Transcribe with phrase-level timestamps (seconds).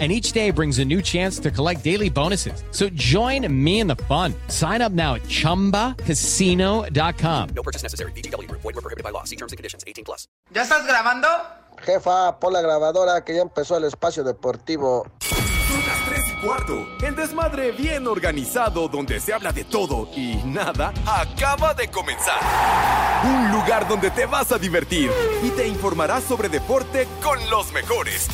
[0.00, 2.64] and each day brings a new chance to collect daily bonuses.
[2.72, 4.34] So join me in the fun.
[4.48, 7.48] Sign up now at ChumbaCasino.com.
[7.54, 8.10] No purchase necessary.
[8.12, 8.50] BGW.
[8.50, 9.22] Void were prohibited by law.
[9.22, 9.84] See terms and conditions.
[9.86, 10.26] 18 plus.
[10.52, 11.28] ¿Ya estás grabando?
[11.84, 15.06] Jefa, pon la grabadora que ya empezó el espacio deportivo.
[15.20, 16.86] Son las 3 y cuarto.
[17.02, 22.40] El desmadre bien organizado donde se habla de todo y nada acaba de comenzar.
[23.24, 25.10] Un lugar donde te vas a divertir
[25.42, 28.28] y te informarás sobre deporte con los mejores.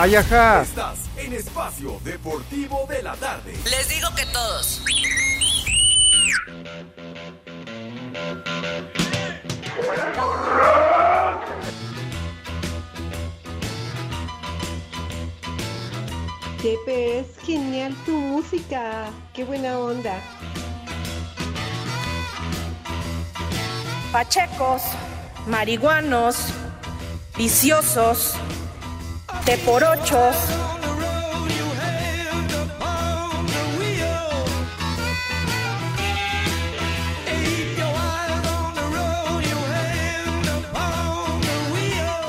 [0.00, 0.62] Ay, ajá.
[0.62, 3.52] Estás en Espacio Deportivo de la Tarde.
[3.64, 4.80] Les digo que todos.
[16.62, 19.10] Tepe, es genial tu música.
[19.34, 20.22] Qué buena onda.
[24.12, 24.82] Pachecos,
[25.48, 26.36] marihuanos,
[27.36, 28.34] viciosos,
[29.44, 30.36] teporochos.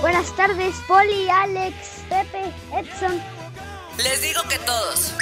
[0.01, 1.75] Buenas tardes, Poli, Alex,
[2.09, 3.21] Pepe, Edson.
[3.97, 5.13] Les digo que todos.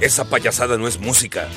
[0.00, 1.48] Esa payasada no es música.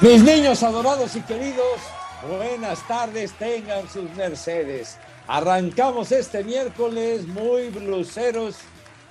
[0.00, 1.80] Mis niños adorados y queridos,
[2.30, 4.96] buenas tardes, tengan sus mercedes.
[5.26, 8.58] Arrancamos este miércoles muy bluseros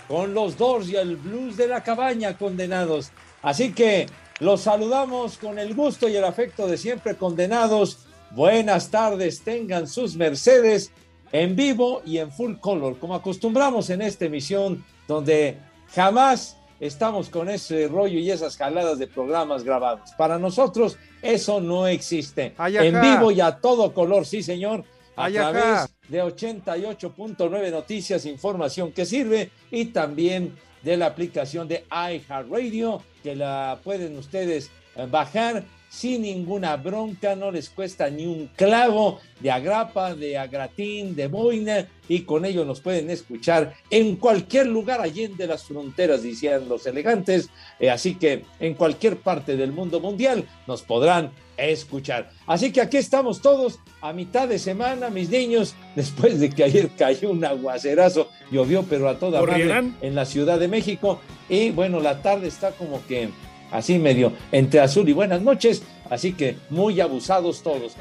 [0.08, 3.12] con los dos y el blues de la cabaña condenados.
[3.42, 4.08] Así que
[4.40, 8.06] los saludamos con el gusto y el afecto de siempre condenados.
[8.32, 10.92] Buenas tardes, tengan sus mercedes
[11.34, 15.58] en vivo y en full color, como acostumbramos en esta emisión donde
[15.94, 20.12] jamás estamos con ese rollo y esas jaladas de programas grabados.
[20.18, 22.54] Para nosotros eso no existe.
[22.58, 24.84] En vivo y a todo color, sí señor,
[25.16, 33.02] a través de 88.9 Noticias, información que sirve y también de la aplicación de iHeartRadio
[33.24, 39.20] que la pueden ustedes eh, bajar sin ninguna bronca, no les cuesta ni un clavo
[39.40, 45.02] de agrapa, de agratín, de boina y con ello nos pueden escuchar en cualquier lugar
[45.02, 47.50] allende las fronteras, decían los elegantes,
[47.80, 52.32] Eh, así que en cualquier parte del mundo mundial nos podrán escuchar.
[52.46, 56.90] Así que aquí estamos todos a mitad de semana, mis niños, después de que ayer
[56.98, 61.20] cayó un aguacerazo, llovió pero a toda madre en la Ciudad de México.
[61.50, 63.30] Y bueno, la tarde está como que
[63.72, 67.96] así medio entre azul y buenas noches, así que muy abusados todos.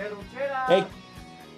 [0.68, 0.84] E-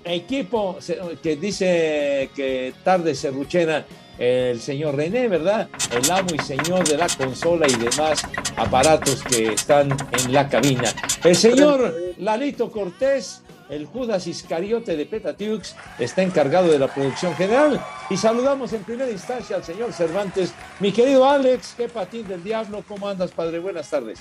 [0.04, 0.78] equipo
[1.22, 3.84] que dice que tarde serruchera
[4.18, 5.68] el señor René, ¿verdad?
[5.92, 8.22] El amo y señor de la consola y demás
[8.56, 10.92] aparatos que están en la cabina.
[11.22, 17.80] El señor Lalito Cortés, el Judas Iscariote de Petatiux, está encargado de la producción general.
[18.10, 20.54] Y saludamos en primera instancia al señor Cervantes.
[20.80, 23.58] Mi querido Alex, qué patín del diablo, ¿cómo andas, padre?
[23.58, 24.20] Buenas tardes.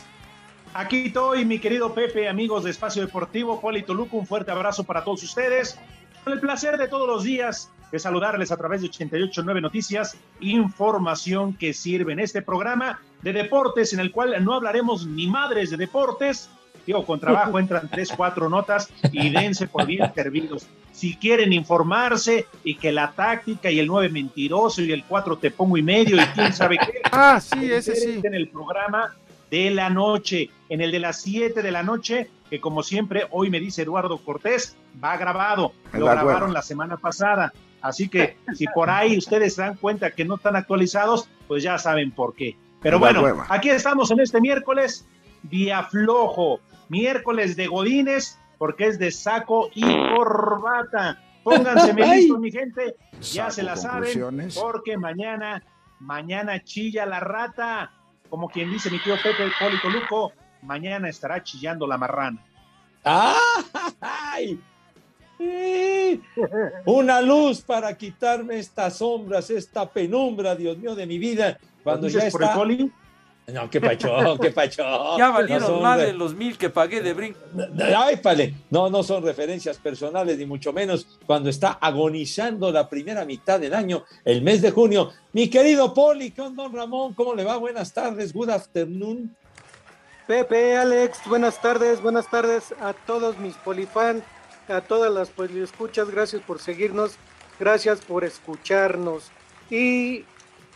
[0.73, 5.03] Aquí estoy, mi querido Pepe, amigos de Espacio Deportivo, Poli Toluca, un fuerte abrazo para
[5.03, 5.79] todos ustedes.
[6.23, 11.53] Con el placer de todos los días de saludarles a través de 88.9 Noticias, información
[11.53, 15.77] que sirve en este programa de deportes en el cual no hablaremos ni madres de
[15.77, 16.49] deportes.
[16.87, 20.65] Digo, con trabajo entran tres, cuatro notas y dense por bien servidos.
[20.93, 25.51] Si quieren informarse y que la táctica y el 9 mentiroso y el 4 te
[25.51, 27.01] pongo y medio y quién sabe qué.
[27.11, 28.21] Ah, sí, ese sí.
[28.23, 29.13] En el programa
[29.51, 33.49] de la noche, en el de las 7 de la noche, que como siempre, hoy
[33.49, 35.73] me dice Eduardo Cortés, va grabado.
[35.91, 36.53] Lo grabaron bueno.
[36.53, 37.51] la semana pasada.
[37.81, 41.77] Así que si por ahí ustedes se dan cuenta que no están actualizados, pues ya
[41.77, 42.55] saben por qué.
[42.81, 45.05] Pero bueno, aquí estamos en este miércoles,
[45.43, 49.83] día flojo, miércoles de Godines, porque es de saco y
[50.15, 51.21] corbata.
[51.43, 55.63] Pónganse listos, mi gente, ya Saco se la saben, porque mañana,
[55.99, 57.91] mañana chilla la rata,
[58.29, 62.43] como quien dice mi tío Pepe Polito Luco, mañana estará chillando la marrana.
[63.03, 64.59] ¡Ay!
[65.37, 66.21] Sí.
[66.85, 71.59] Una luz para quitarme estas sombras, esta penumbra, Dios mío, de mi vida.
[71.83, 72.91] Cuando ¿Lo dices ya por el está poli?
[73.47, 74.83] No, qué pacho, qué pacho.
[75.17, 77.39] Ya valieron No más de los mil que pagué de brinco.
[77.95, 78.53] Ay, pale.
[78.69, 83.73] No, no son referencias personales, ni mucho menos cuando está agonizando la primera mitad del
[83.73, 85.13] año, el mes de junio.
[85.31, 87.13] Mi querido Poli, ¿qué onda, don Ramón?
[87.13, 87.55] ¿Cómo le va?
[87.55, 89.33] Buenas tardes, good afternoon.
[90.27, 94.23] Pepe, Alex, buenas tardes, buenas tardes a todos mis polifans,
[94.67, 97.15] a todas las escuchas, gracias por seguirnos,
[97.57, 99.31] gracias por escucharnos.
[99.69, 100.25] Y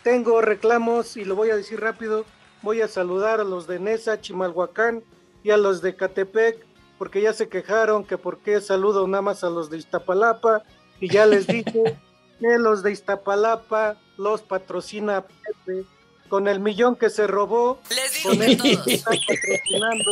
[0.03, 2.23] tengo reclamos y lo voy a decir rápido,
[2.61, 5.03] voy a saludar a los de Nesa, Chimalhuacán
[5.43, 6.65] y a los de Catepec,
[6.97, 10.63] porque ya se quejaron que por qué saludo nada más a los de Iztapalapa,
[10.99, 11.83] y ya les dije
[12.39, 15.23] que los de Iztapalapa los patrocina
[15.65, 15.85] Pepe
[16.29, 17.81] con el millón que se robó,
[18.23, 18.51] con él
[18.85, 20.11] están patrocinando.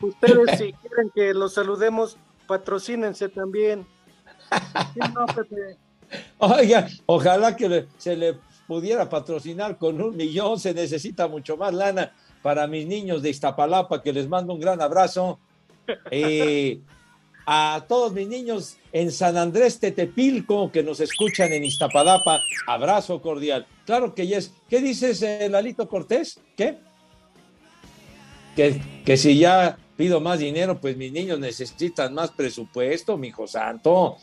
[0.00, 2.16] Ustedes si quieren que los saludemos,
[2.46, 3.84] patrocínense también.
[4.94, 5.76] Sí, no, Pepe.
[6.38, 8.38] Oiga, ojalá que le- se le
[8.70, 14.00] pudiera patrocinar con un millón, se necesita mucho más lana para mis niños de Iztapalapa,
[14.00, 15.40] que les mando un gran abrazo.
[16.12, 16.80] Eh,
[17.46, 23.66] a todos mis niños en San Andrés Tetepilco que nos escuchan en Iztapalapa, abrazo cordial.
[23.84, 24.54] Claro que yes.
[24.68, 26.38] ¿Qué dices, eh, Lalito Cortés?
[26.56, 26.78] ¿Qué?
[28.54, 33.48] Que, que si ya pido más dinero, pues mis niños necesitan más presupuesto, mi hijo
[33.48, 34.16] santo.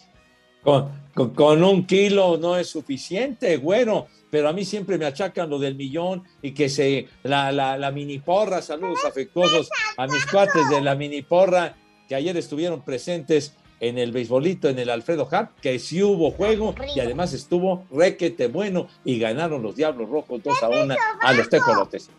[0.64, 0.92] Con,
[1.34, 5.76] con- un kilo no es suficiente, güero, pero a mí siempre me achacan lo del
[5.76, 10.82] millón y que se, la, la, la mini porra, saludos afectuosos a mis cuates de
[10.82, 11.76] la mini porra,
[12.08, 16.74] que ayer estuvieron presentes en el beisbolito, en el Alfredo Hart, que sí hubo juego
[16.96, 21.50] y además estuvo requete bueno y ganaron los Diablos Rojos 2 a 1 a los
[21.50, 22.10] Tecolotes.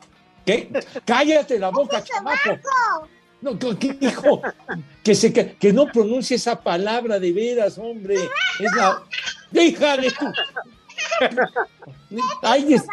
[0.47, 0.71] ¿Qué?
[1.05, 2.59] Cállate la boca, chamaco.
[3.41, 4.43] No, ¿qué dijo?
[5.03, 8.17] Que, se, que, no pronuncie esa palabra de veras, hombre.
[8.17, 9.03] Es la.
[9.51, 10.27] ¡Déjale tú!
[12.43, 12.87] Ay, es-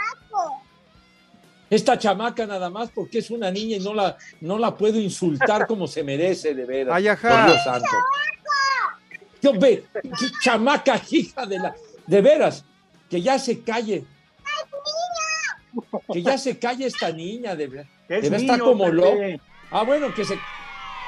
[1.69, 5.65] esta chamaca nada más porque es una niña y no la, no la puedo insultar
[5.65, 6.95] como se merece, de veras.
[6.95, 7.29] Ay, ajá.
[7.29, 7.89] Por Dios santo.
[9.41, 9.85] Yo ve,
[10.43, 11.75] chamaca, hija de la.
[12.05, 12.63] De veras,
[13.09, 14.05] que ya se calle.
[16.13, 17.87] Que ya se calle esta niña, de veras.
[18.07, 19.41] Es De veras está como Pepe.
[19.77, 20.39] Ah, bueno, que se,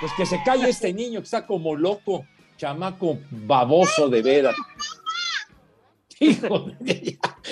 [0.01, 2.25] pues que se calle este niño que está como loco,
[2.57, 4.57] chamaco baboso de veras.
[6.19, 6.71] Hijo,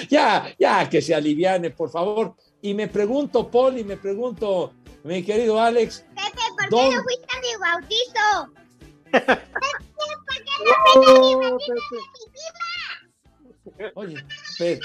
[0.10, 2.36] ya, ya, que se aliviane, por favor.
[2.62, 4.74] Y me pregunto, Poli, me pregunto,
[5.06, 6.90] mi querido Alex, Pepe, ¿por ¿Dónde?
[6.90, 8.54] qué no fuiste a mi bautizo?
[9.12, 11.76] Pepe, ¿por qué no fuiste a mi bautizo?
[13.96, 14.26] Oye,
[14.60, 14.82] pero,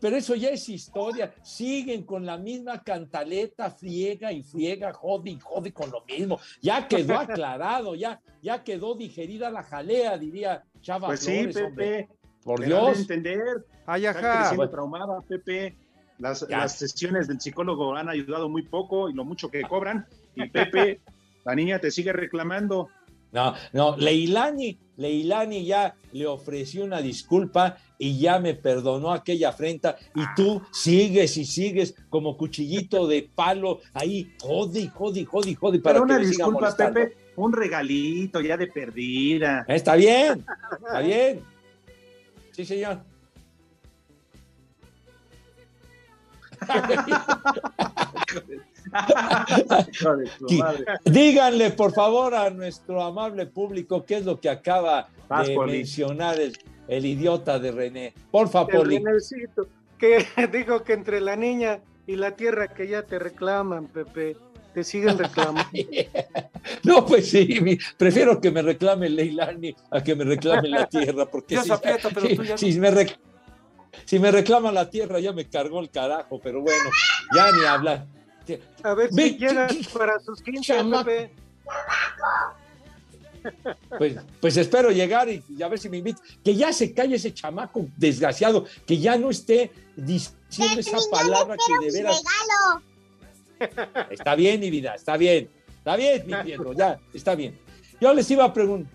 [0.00, 1.32] pero eso ya es historia.
[1.42, 6.38] Siguen con la misma cantaleta, friega y friega, jode y jode con lo mismo.
[6.62, 11.86] Ya quedó aclarado, ya, ya quedó digerida la jalea, diría Chava Pues sí, Flores, hombre.
[12.08, 12.08] Pepe.
[12.42, 12.98] Por de Dios.
[13.00, 13.66] entender.
[13.86, 14.32] Ay, Está ajá.
[14.38, 14.70] creciendo Bueno.
[14.70, 15.76] traumada, Pepe.
[16.18, 20.06] Las, las sesiones del psicólogo han ayudado muy poco y lo mucho que cobran.
[20.34, 21.00] Y Pepe,
[21.44, 22.88] la niña te sigue reclamando.
[23.32, 29.96] No, no, Leilani, Leilani ya le ofreció una disculpa y ya me perdonó aquella afrenta
[30.14, 35.94] y tú sigues y sigues como cuchillito de palo ahí, y jode, y jode para
[35.94, 36.76] Pero que una me siga disculpa.
[36.76, 37.16] Pepe.
[37.36, 39.64] Un regalito ya de perdida.
[39.68, 40.44] Está bien,
[40.84, 41.40] está bien.
[42.50, 43.00] Sí, señor.
[51.04, 55.78] Díganle, por favor, a nuestro amable público qué es lo que acaba Vas, de Poli.
[55.78, 56.56] mencionar el,
[56.88, 58.14] el idiota de René.
[58.30, 58.98] Poli.
[58.98, 59.66] Renecito,
[59.98, 64.36] que dijo que entre la niña y la tierra que ya te reclaman, Pepe,
[64.74, 65.70] te siguen reclamando.
[66.84, 71.24] No, pues sí, mi- prefiero que me reclame Leilani a que me reclame la tierra,
[71.26, 72.58] porque Dios si, aprieta, pero si- tú ya no.
[72.58, 73.18] si me rec-
[74.04, 76.90] si me reclama la tierra ya me cargó el carajo, pero bueno,
[77.34, 78.06] ya ni hablar.
[78.82, 81.04] A ver Ve, si llega para sus 15, chamaco.
[81.04, 81.30] Pepe.
[83.96, 86.20] Pues, pues espero llegar y, y a ver si me invita.
[86.44, 91.86] Que ya se calle ese chamaco desgraciado, que ya no esté diciendo esa palabra que
[91.86, 92.22] de veras.
[92.22, 92.82] regalo.
[94.10, 95.48] Está bien, mi vida, está bien.
[95.78, 97.58] Está bien, mi ya, está bien.
[98.00, 98.92] Yo les iba a preguntar.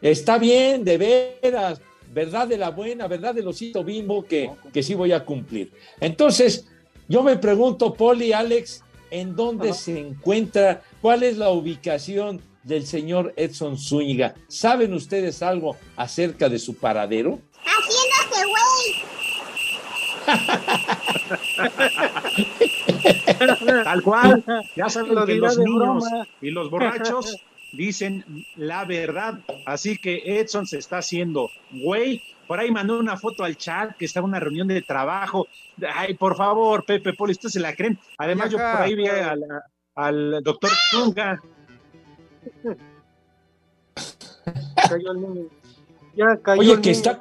[0.00, 0.98] Está bien, de
[1.42, 1.80] veras,
[2.12, 5.72] verdad de la buena, verdad del osito bimbo que, que sí voy a cumplir.
[6.00, 6.66] Entonces,
[7.10, 10.82] yo me pregunto, Poli, Alex, ¿en dónde se encuentra?
[11.02, 14.34] ¿Cuál es la ubicación del señor Edson Zúñiga?
[14.46, 17.40] ¿Saben ustedes algo acerca de su paradero?
[17.64, 19.10] Haciéndose güey.
[23.84, 24.44] Tal cual.
[24.76, 26.28] Ya saben Lo que dirá los de niños broma.
[26.40, 27.36] y los borrachos
[27.72, 28.24] dicen
[28.54, 29.40] la verdad.
[29.66, 34.06] Así que Edson se está haciendo güey por ahí mandó una foto al chat que
[34.06, 35.46] estaba en una reunión de trabajo.
[35.94, 37.96] Ay, por favor, Pepe Poli, ustedes se la creen.
[38.18, 39.44] Además, yo por ahí vi al,
[39.94, 41.40] al doctor Chunga.
[44.88, 45.48] Cayó el.
[46.16, 47.20] Ya cayó Oye, el que está.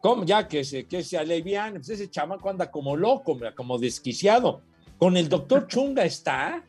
[0.00, 0.24] ¿Cómo?
[0.24, 4.62] Ya que se, que se alivian, pues ese chamaco anda como loco, como desquiciado.
[4.98, 6.62] Con el doctor Chunga está.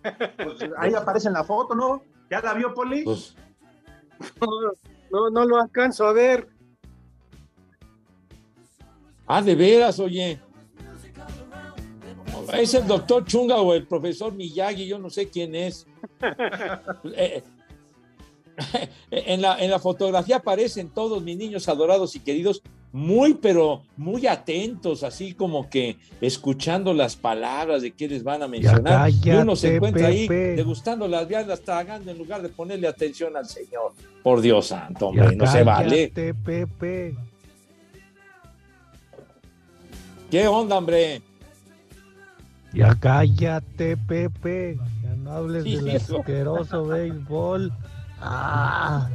[0.00, 2.02] Pues, ahí aparece en la foto, ¿no?
[2.30, 3.04] ¿Ya la vio, Poli?
[3.04, 3.36] Pues,
[5.10, 6.53] No, no lo alcanzo a ver.
[9.26, 10.38] Ah, de veras, oye.
[12.52, 15.86] Es el doctor Chunga o el profesor Miyagi, yo no sé quién es.
[17.16, 17.42] Eh,
[19.10, 22.62] en, la, en la fotografía aparecen todos mis niños adorados y queridos,
[22.92, 28.46] muy, pero muy atentos, así como que escuchando las palabras de qué les van a
[28.46, 29.10] mencionar.
[29.10, 33.46] y uno se encuentra ahí degustando las viandas, tragando en lugar de ponerle atención al
[33.46, 33.92] Señor.
[34.22, 36.12] Por Dios santo, hombre, no se vale.
[36.14, 37.16] Pepe.
[40.34, 41.22] ¿Qué onda, hombre?
[42.72, 44.76] Ya cállate, Pepe.
[45.04, 47.72] Ya no hables del asqueroso béisbol.
[48.18, 49.08] Ah.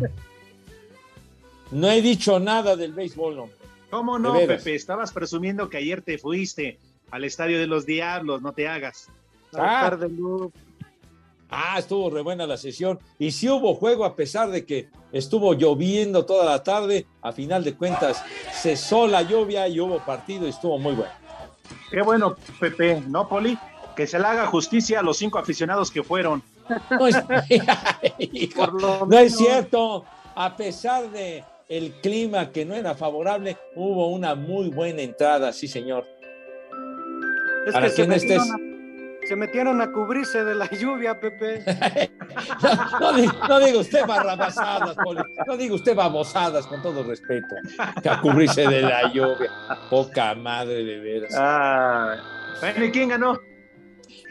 [1.71, 3.57] No he dicho nada del béisbol, hombre.
[3.89, 4.31] ¿Cómo no.
[4.31, 4.75] Pepe?
[4.75, 6.79] Estabas presumiendo que ayer te fuiste
[7.11, 9.09] al estadio de los Diablos, no te hagas.
[9.53, 9.97] Ah,
[11.50, 13.00] Ah, estuvo re buena la sesión.
[13.18, 17.08] Y sí hubo juego a pesar de que estuvo lloviendo toda la tarde.
[17.22, 21.12] A final de cuentas, cesó la lluvia y hubo partido y estuvo muy bueno.
[21.91, 23.58] Qué bueno, Pepe, ¿no, Poli?
[23.96, 26.44] Que se le haga justicia a los cinco aficionados que fueron.
[26.91, 27.15] No es,
[28.20, 28.68] Hijo,
[29.08, 30.06] no es cierto.
[30.36, 35.68] A pesar de el clima que no era favorable, hubo una muy buena entrada, sí,
[35.68, 36.06] señor.
[37.65, 38.68] Es Para que no estés-
[39.29, 41.63] se metieron a cubrirse de la lluvia, Pepe.
[43.00, 43.12] No,
[43.48, 45.21] no diga usted barrabasadas, Poli.
[45.48, 47.55] No diga usted babosadas, con todo respeto.
[48.01, 49.51] Que a cubrirse de la lluvia.
[49.89, 51.33] Poca madre de veras.
[51.38, 52.15] Ah,
[52.59, 53.39] bueno, ¿y quién ganó?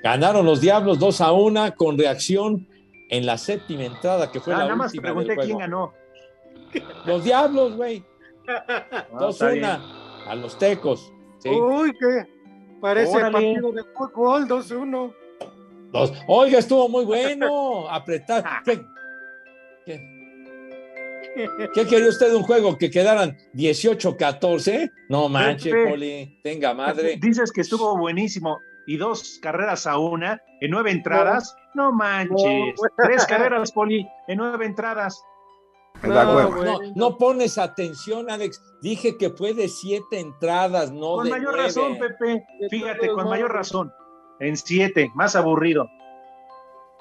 [0.02, 2.68] Ganaron los Diablos 2 a 1 con reacción
[3.08, 5.94] en la séptima entrada, que fue Ah, la nada más última pregunté quién ganó.
[7.06, 8.04] Los Diablos, güey.
[8.48, 9.64] Ah, 2 está bien.
[9.64, 9.80] 1
[10.28, 11.12] a los Tecos.
[11.38, 11.50] ¿sí?
[11.50, 12.37] Uy, que
[12.80, 13.32] parece Órale.
[13.32, 15.14] partido de fútbol, 2-1.
[15.92, 16.12] Dos.
[16.26, 17.88] Oiga, estuvo muy bueno.
[17.88, 18.44] Apretar.
[18.64, 18.84] ¿Qué,
[19.84, 20.00] qué,
[21.74, 24.90] qué quería usted de un juego que quedaran 18-14?
[25.08, 25.90] No manche, Pepe.
[25.90, 26.40] Poli.
[26.42, 27.16] Tenga madre.
[27.20, 31.54] Dices que estuvo buenísimo y dos carreras a una en nueve entradas.
[31.74, 32.74] No, manches.
[32.80, 32.88] No.
[33.04, 35.22] Tres carreras, Poli, en nueve entradas.
[36.02, 36.78] No, No, bueno.
[36.94, 38.62] no pones atención, Alex.
[38.80, 41.62] Dije que fue de siete entradas, no Con de mayor nueve.
[41.64, 42.44] razón, Pepe.
[42.70, 43.92] Fíjate, con mayor razón.
[44.40, 45.88] En siete, más aburrido.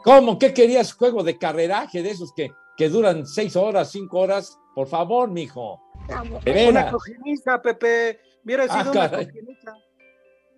[0.04, 0.40] ¿Cómo?
[0.40, 0.94] ¿Qué querías?
[0.94, 4.58] ¿Juego de carreraje de esos que, que duran seis horas, cinco horas?
[4.74, 5.80] Por favor, mijo.
[6.70, 8.20] Una cojiniza, Pepe.
[8.44, 9.76] Hubiera Ah, sido una cojiniza.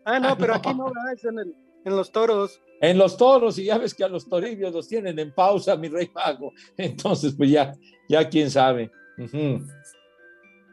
[0.06, 1.14] Ah, no, pero aquí no, ¿verdad?
[1.14, 1.56] es en, el-
[1.86, 2.62] en los toros.
[2.82, 5.90] En los toros, y ya ves que a los torillos los tienen en pausa, mi
[5.90, 6.54] rey mago.
[6.78, 7.74] Entonces, pues ya,
[8.08, 8.90] ya quién sabe.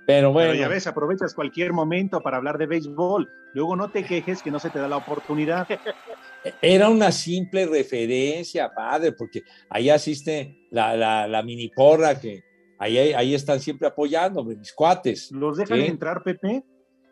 [0.06, 3.28] Pero bueno, Pero ya ves, aprovechas cualquier momento para hablar de béisbol.
[3.54, 5.66] Luego no te quejes que no se te da la oportunidad.
[6.62, 12.44] era una simple referencia, padre, porque ahí asiste la, la, la mini porra que
[12.78, 15.32] ahí, ahí están siempre apoyando, mis cuates.
[15.32, 15.86] ¿Los dejan Sí.
[15.86, 16.62] entrar, Pepe?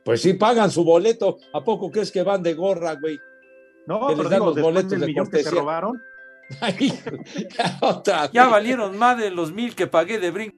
[0.05, 1.39] Pues sí, pagan su boleto.
[1.53, 3.19] ¿A poco crees que van de gorra, güey?
[3.87, 6.01] No, pero les dan digo, los boletos del de millón que se robaron.
[6.61, 6.93] Ay,
[7.81, 10.57] otra Ya valieron más de los mil que pagué de brinco.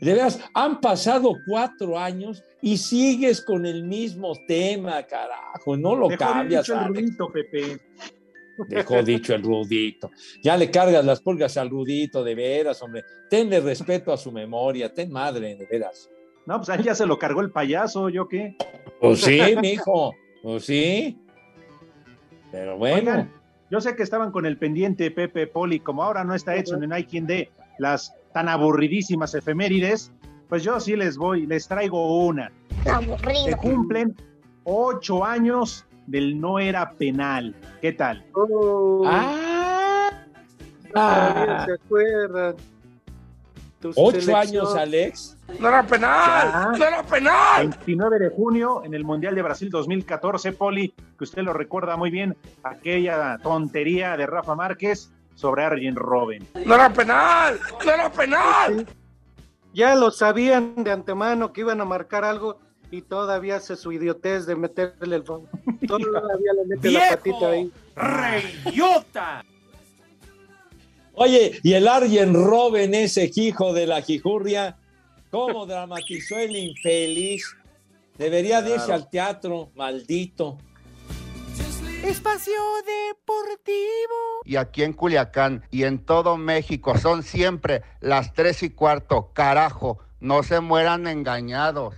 [0.00, 5.76] De veras, han pasado cuatro años y sigues con el mismo tema, carajo.
[5.76, 7.80] No lo Mejor cambias, dicho el rudito, Pepe.
[8.68, 10.10] Dejó dicho el rudito.
[10.42, 13.04] Ya le cargas las pulgas al rudito, de veras, hombre.
[13.30, 16.10] Tenle respeto a su memoria, ten madre, de veras.
[16.46, 18.56] No, pues ahí ya se lo cargó el payaso, ¿yo qué?
[19.00, 21.18] Pues sí, mijo, pues sí.
[22.54, 23.32] Pero bueno, Oigan,
[23.68, 26.94] yo sé que estaban con el pendiente Pepe Poli, como ahora no está Edson, no
[26.94, 30.12] hay quien dé las tan aburridísimas efemérides,
[30.48, 32.52] pues yo sí les voy, les traigo una.
[32.84, 33.56] Se Aburrido.
[33.60, 34.14] cumplen
[34.62, 37.56] ocho años del no era penal.
[37.80, 38.24] ¿Qué tal?
[38.34, 40.10] Oh, ah,
[40.94, 42.54] ah, se acuerdan.
[43.94, 44.36] Ocho selección.
[44.36, 45.36] años, Alex.
[45.58, 46.50] ¡No era penal!
[46.50, 46.78] Ya.
[46.78, 47.68] ¡No era penal!
[47.68, 52.10] 29 de junio en el Mundial de Brasil 2014, Poli, que usted lo recuerda muy
[52.10, 56.46] bien, aquella tontería de Rafa Márquez sobre Arjen Robben.
[56.64, 57.58] ¡No era penal!
[57.84, 58.86] ¡No era penal!
[59.72, 62.58] Ya lo sabían de antemano que iban a marcar algo
[62.90, 65.24] y todavía hace su idiotez de meterle el.
[65.24, 67.72] Todavía le mete la patita ahí.
[67.96, 69.44] ¡Reyota!
[71.14, 74.76] Oye, y el Arjen Robben, ese hijo de la Jijurria,
[75.30, 77.56] ¿Cómo dramatizó el infeliz?
[78.16, 78.94] Debería de irse Claro.
[79.02, 80.58] al teatro, maldito.
[82.04, 82.52] Espacio
[82.84, 84.42] Deportivo.
[84.44, 89.30] Y aquí en Culiacán y en todo México son siempre las tres y cuarto.
[89.32, 91.94] Carajo, no se mueran engañados.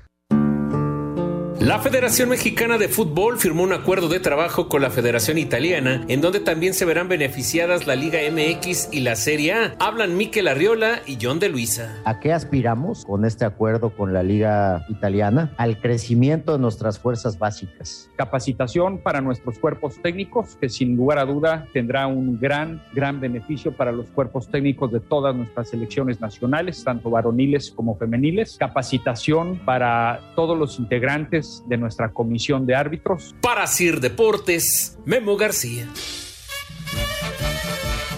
[1.61, 6.21] La Federación Mexicana de Fútbol firmó un acuerdo de trabajo con la Federación Italiana, en
[6.21, 9.75] donde también se verán beneficiadas la Liga MX y la Serie A.
[9.81, 11.97] Hablan Mikel Arriola y John de Luisa.
[12.05, 15.55] ¿A qué aspiramos con este acuerdo con la Liga Italiana?
[15.57, 18.11] Al crecimiento de nuestras fuerzas básicas.
[18.17, 23.73] Capacitación para nuestros cuerpos técnicos, que sin lugar a duda tendrá un gran, gran beneficio
[23.73, 28.57] para los cuerpos técnicos de todas nuestras selecciones nacionales, tanto varoniles como femeniles.
[28.59, 33.35] Capacitación para todos los integrantes de nuestra comisión de árbitros.
[33.41, 35.89] Para Sir Deportes, Memo García.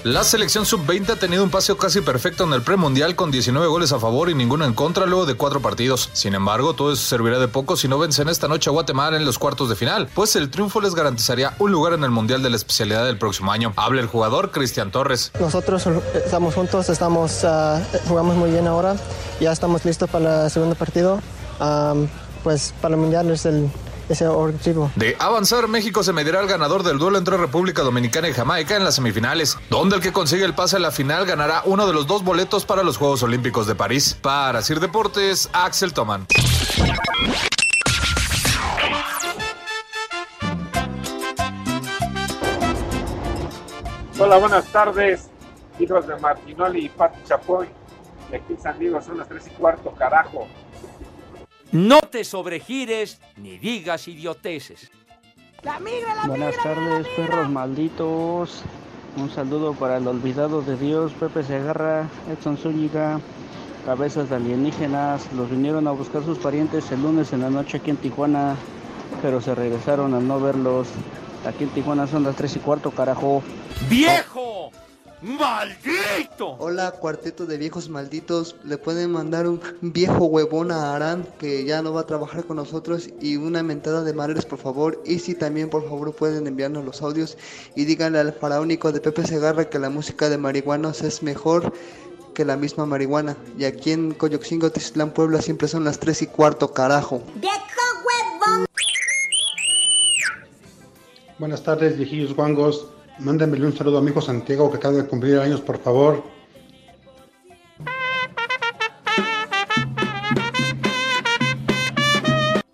[0.05, 3.93] La selección sub-20 ha tenido un paseo casi perfecto en el premundial con 19 goles
[3.93, 6.09] a favor y ninguno en contra luego de cuatro partidos.
[6.13, 9.25] Sin embargo, todo eso servirá de poco si no vencen esta noche a Guatemala en
[9.25, 12.51] los cuartos de final, pues el triunfo les garantizaría un lugar en el mundial de
[12.51, 13.73] la especialidad del próximo año.
[13.77, 15.33] Habla el jugador Cristian Torres.
[15.41, 15.87] Nosotros
[16.25, 18.95] estamos juntos, estamos, ah, jugamos muy bien ahora,
[19.41, 21.21] ya estamos listos para el segundo partido.
[22.43, 23.71] Pues para el mundial es el
[24.09, 24.91] ese objetivo.
[24.97, 28.85] De avanzar, México se medirá al ganador del duelo entre República Dominicana y Jamaica en
[28.85, 32.07] las semifinales, donde el que consigue el pase a la final ganará uno de los
[32.07, 34.17] dos boletos para los Juegos Olímpicos de París.
[34.21, 36.27] Para Sir Deportes, Axel Toman.
[44.21, 45.29] Hola, buenas tardes,
[45.79, 47.69] hijos de Martinoli y Pati Chapoy.
[48.33, 50.49] Y aquí en San Diego son las 3 y cuarto, carajo.
[51.73, 54.91] No te sobregires ni digas idioteces.
[56.27, 58.63] Buenas tardes, perros malditos.
[59.17, 63.21] Un saludo para el olvidado de Dios, Pepe Segarra, Edson Zúñiga,
[63.85, 65.31] cabezas de alienígenas.
[65.35, 68.57] Los vinieron a buscar sus parientes el lunes en la noche aquí en Tijuana,
[69.21, 70.89] pero se regresaron al no verlos.
[71.45, 73.43] Aquí en Tijuana son las 3 y cuarto, carajo.
[73.91, 74.71] ¡Viejo!
[75.21, 76.57] ¡Maldito!
[76.61, 78.55] Hola, cuarteto de viejos malditos.
[78.65, 82.57] Le pueden mandar un viejo huevón a Arán que ya no va a trabajar con
[82.57, 85.03] nosotros y una mentada de madres, por favor.
[85.05, 87.37] Y si también, por favor, pueden enviarnos los audios
[87.75, 91.73] y díganle al faraónico de Pepe Segarra que la música de marihuanos es mejor
[92.33, 93.37] que la misma marihuana.
[93.59, 97.23] Y aquí en Coyoxingo, Tizitlán, Puebla, siempre son las 3 y cuarto, carajo.
[101.41, 102.87] Buenas tardes, viejillos guangos.
[103.21, 106.23] Mándenmele un saludo a mi hijo Santiago que acaba de cumplir años, por favor.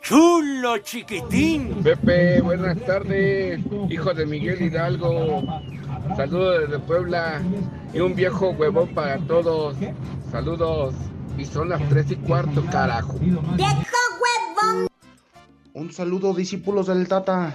[0.03, 1.83] ¡Chulo chiquitín!
[1.83, 5.43] Pepe, buenas tardes, hijo de Miguel Hidalgo.
[6.15, 7.41] Saludos desde Puebla
[7.95, 9.77] y un viejo huevón para todos.
[10.31, 10.95] Saludos.
[11.39, 13.19] Y son las 3 y cuarto, carajo.
[15.73, 17.53] Un saludo, discípulos del Tata.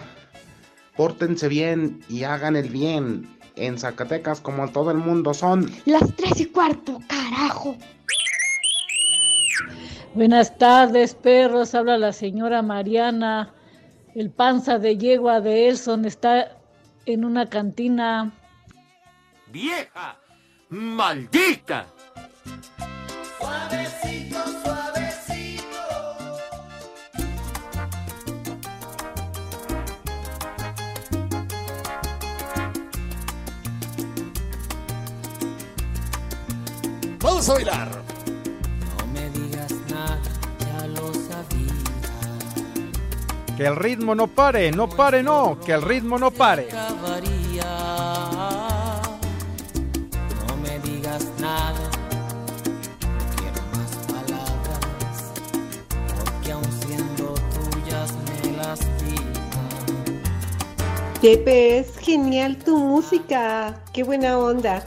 [1.00, 3.34] Pórtense bien y hagan el bien.
[3.56, 7.78] En Zacatecas, como en todo el mundo, son Las tres y cuarto, carajo.
[10.14, 11.74] Buenas tardes, perros.
[11.74, 13.54] Habla la señora Mariana.
[14.14, 16.58] El panza de yegua de Elson está
[17.06, 18.34] en una cantina.
[19.54, 20.20] ¡Vieja!
[20.68, 21.88] ¡Maldita!
[37.40, 37.88] Vamos a bailar.
[38.98, 40.20] No me digas nada,
[40.60, 41.72] ya lo sabía.
[43.56, 46.68] Que el ritmo no pare, no pare, no, que el ritmo no pare.
[50.48, 51.90] No me digas nada,
[53.38, 55.32] quiero más palabras,
[56.14, 60.20] porque aun siendo tuyas me lastiman.
[61.22, 63.80] Pepe, es genial tu música.
[63.94, 64.84] Qué buena onda.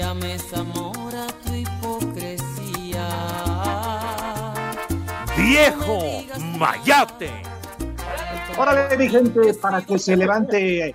[0.00, 3.06] Llames amor a tu hipocresía.
[5.36, 6.24] ¡Viejo!
[6.58, 7.30] ¡Mayate!
[8.56, 10.94] Órale, mi gente, para que se levante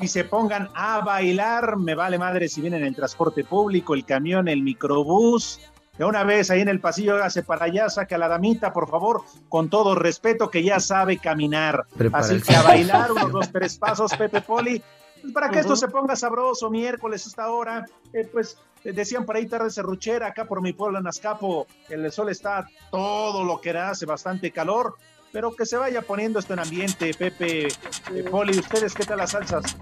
[0.00, 1.76] y se pongan a bailar.
[1.76, 5.60] Me vale madre si vienen en el transporte público, el camión, el microbús.
[5.98, 8.88] De una vez ahí en el pasillo, hágase para allá, saque a la damita, por
[8.88, 11.84] favor, con todo respeto, que ya sabe caminar.
[11.96, 14.82] Prepara Así que a bailar, unos dos, tres pasos, Pepe Poli.
[15.26, 19.26] Pues para que esto se ponga sabroso, miércoles a esta hora, eh, pues eh, decían
[19.26, 23.60] por ahí tarde serruchera, acá por mi pueblo en Azcapo, el sol está todo lo
[23.60, 24.94] que da, hace bastante calor,
[25.32, 29.32] pero que se vaya poniendo esto en ambiente, Pepe, eh, Poli, ¿ustedes qué tal las
[29.32, 29.76] salsas?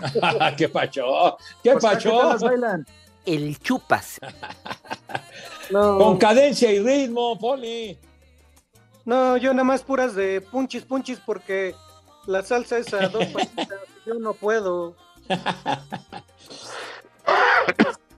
[0.56, 1.36] ¿Qué pacho?
[1.62, 2.28] ¿Qué O sea, ¿qué tal pacho?
[2.30, 2.86] las bailan?
[3.26, 4.18] el chupas.
[5.70, 7.96] Con cadencia y ritmo, Poli.
[9.04, 11.76] No, yo nada más puras de punchis, punchis, porque
[12.26, 13.80] la salsa es a dos patitas.
[14.06, 14.96] Yo no puedo.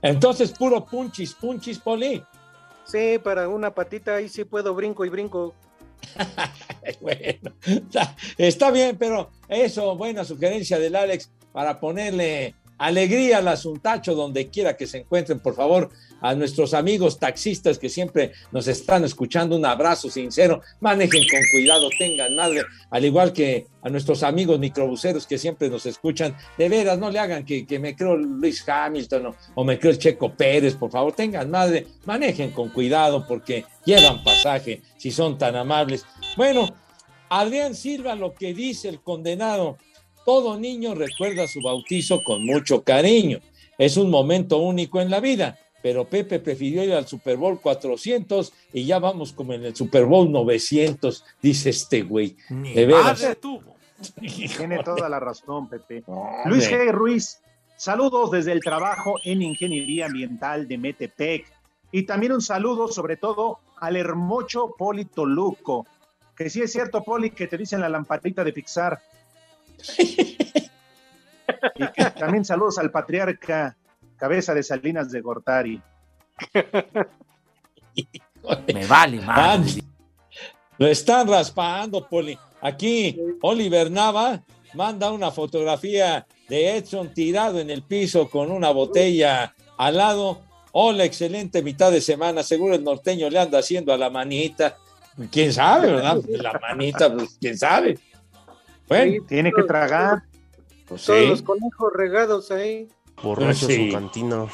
[0.01, 2.23] Entonces, puro punchis, punchis, Poli.
[2.85, 5.53] Sí, para una patita ahí sí puedo brinco y brinco.
[7.01, 14.15] bueno, está, está bien, pero eso, buena sugerencia del Alex para ponerle alegría al asuntacho
[14.15, 15.89] donde quiera que se encuentren, por favor,
[16.21, 21.89] a nuestros amigos taxistas que siempre nos están escuchando, un abrazo sincero, manejen con cuidado,
[21.97, 26.97] tengan madre, al igual que a nuestros amigos microbuseros que siempre nos escuchan, de veras,
[26.97, 30.33] no le hagan que, que me creo Luis Hamilton o, o me creo el Checo
[30.33, 36.05] Pérez, por favor, tengan madre, manejen con cuidado porque llevan pasaje, si son tan amables.
[36.37, 36.73] Bueno,
[37.29, 39.77] Adrián Silva, lo que dice el condenado,
[40.25, 43.39] todo niño recuerda su bautizo con mucho cariño.
[43.77, 48.53] Es un momento único en la vida, pero Pepe prefirió ir al Super Bowl 400
[48.73, 52.37] y ya vamos como en el Super Bowl 900, dice este güey.
[52.49, 53.37] De veras.
[54.57, 56.03] Tiene toda la razón, Pepe.
[56.45, 56.91] Luis G.
[56.91, 57.39] Ruiz,
[57.77, 61.45] saludos desde el trabajo en Ingeniería Ambiental de Metepec.
[61.91, 65.85] Y también un saludo, sobre todo, al hermoso Poli Toluco.
[66.35, 68.99] Que sí es cierto, Poli, que te dicen la lamparita de Pixar.
[69.97, 73.75] Y que también saludos al patriarca
[74.17, 75.81] Cabeza de Salinas de Gortari.
[78.73, 79.81] Me vale, madre.
[80.77, 82.37] Lo están raspando, Poli.
[82.61, 84.41] Aquí, Oliver Nava
[84.73, 90.41] manda una fotografía de Edson tirado en el piso con una botella al lado.
[90.71, 92.41] Hola, excelente mitad de semana.
[92.43, 94.77] Seguro el norteño le anda haciendo a la manita.
[95.31, 96.17] ¿Quién sabe, verdad?
[96.29, 97.99] La manita, pues, ¿quién sabe?
[98.87, 100.23] Bueno, tiene que tragar.
[100.87, 101.27] Pues Todos sí.
[101.27, 102.87] los conejos regados ahí.
[103.21, 103.89] Borracho Sí.
[103.89, 104.45] su cantina.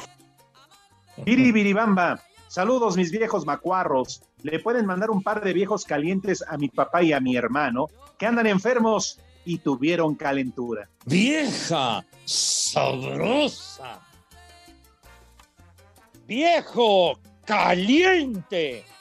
[1.24, 4.22] Biribiribamba, saludos mis viejos macuarros.
[4.42, 7.88] Le pueden mandar un par de viejos calientes a mi papá y a mi hermano
[8.18, 10.88] que andan enfermos y tuvieron calentura.
[11.04, 14.00] Vieja, sabrosa.
[16.26, 18.84] Viejo, caliente.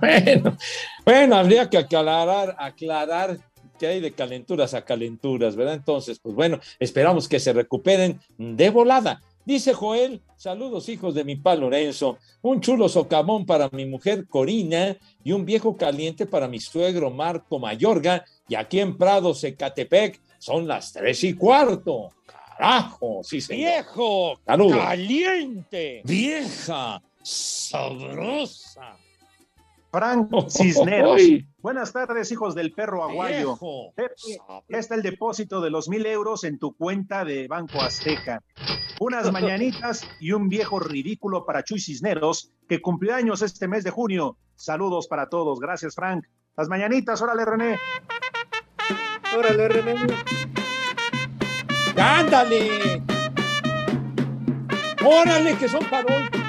[0.00, 0.56] Bueno,
[1.04, 3.36] bueno, habría que aclarar, aclarar
[3.76, 5.74] que hay de calenturas a calenturas, ¿verdad?
[5.74, 9.20] Entonces, pues bueno, esperamos que se recuperen de volada.
[9.44, 14.96] Dice Joel, saludos hijos de mi pa Lorenzo, un chulo socavón para mi mujer Corina
[15.22, 20.66] y un viejo caliente para mi suegro Marco Mayorga y aquí en Prado, Zacatepec, son
[20.66, 22.08] las tres y cuarto.
[22.58, 23.70] Carajo, sí señor.
[23.70, 24.78] Viejo, Saludos.
[24.78, 26.02] caliente.
[26.04, 28.96] Vieja, sabrosa.
[29.90, 31.20] Frank Cisneros.
[31.58, 33.58] Buenas tardes, hijos del perro aguayo.
[33.94, 34.14] Pepe,
[34.68, 38.42] está el depósito de los mil euros en tu cuenta de Banco Azteca.
[39.00, 43.90] Unas mañanitas y un viejo ridículo para Chuy Cisneros, que cumplió años este mes de
[43.90, 44.36] junio.
[44.54, 45.58] Saludos para todos.
[45.60, 46.24] Gracias, Frank.
[46.56, 47.78] Las mañanitas, órale, René.
[49.36, 50.06] Órale, René.
[51.96, 53.02] ¡Ándale!
[55.04, 56.45] ¡Órale, que son para hoy!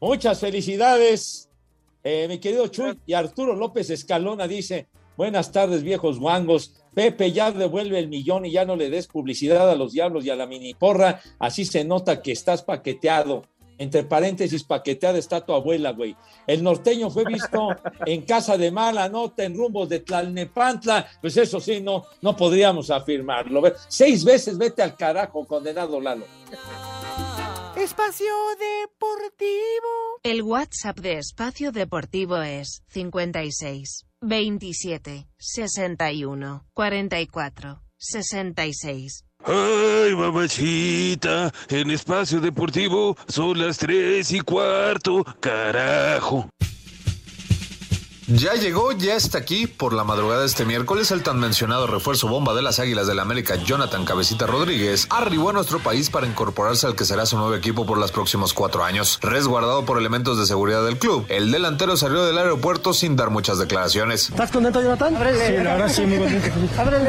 [0.00, 1.48] Muchas felicidades,
[2.04, 2.98] eh, mi querido Chuy.
[3.06, 6.74] Y Arturo López Escalona dice: Buenas tardes, viejos guangos.
[6.94, 10.30] Pepe, ya devuelve el millón y ya no le des publicidad a los diablos y
[10.30, 11.20] a la mini porra.
[11.38, 13.44] Así se nota que estás paqueteado.
[13.78, 16.16] Entre paréntesis, paqueteada está tu abuela, güey.
[16.46, 17.68] El norteño fue visto
[18.06, 21.06] en casa de mala nota, en rumbos de Tlalnepantla.
[21.20, 23.62] Pues eso sí, no, no podríamos afirmarlo.
[23.88, 26.24] Seis veces vete al carajo, condenado Lalo.
[27.86, 28.26] Espacio
[28.58, 30.18] Deportivo.
[30.24, 39.24] El WhatsApp de Espacio Deportivo es 56 27 61 44 66.
[39.44, 46.50] Ay, mamachita, en espacio deportivo son las tres y cuarto, carajo.
[48.28, 49.68] Ya llegó, ya está aquí.
[49.68, 53.16] Por la madrugada de este miércoles, el tan mencionado refuerzo bomba de las Águilas del
[53.16, 57.38] la América, Jonathan Cabecita Rodríguez, arribó a nuestro país para incorporarse al que será su
[57.38, 59.20] nuevo equipo por los próximos cuatro años.
[59.22, 63.58] Resguardado por elementos de seguridad del club, el delantero salió del aeropuerto sin dar muchas
[63.58, 64.28] declaraciones.
[64.28, 65.14] ¿Estás contento, Jonathan?
[65.14, 66.50] Sí, la verdad sí, muy contento.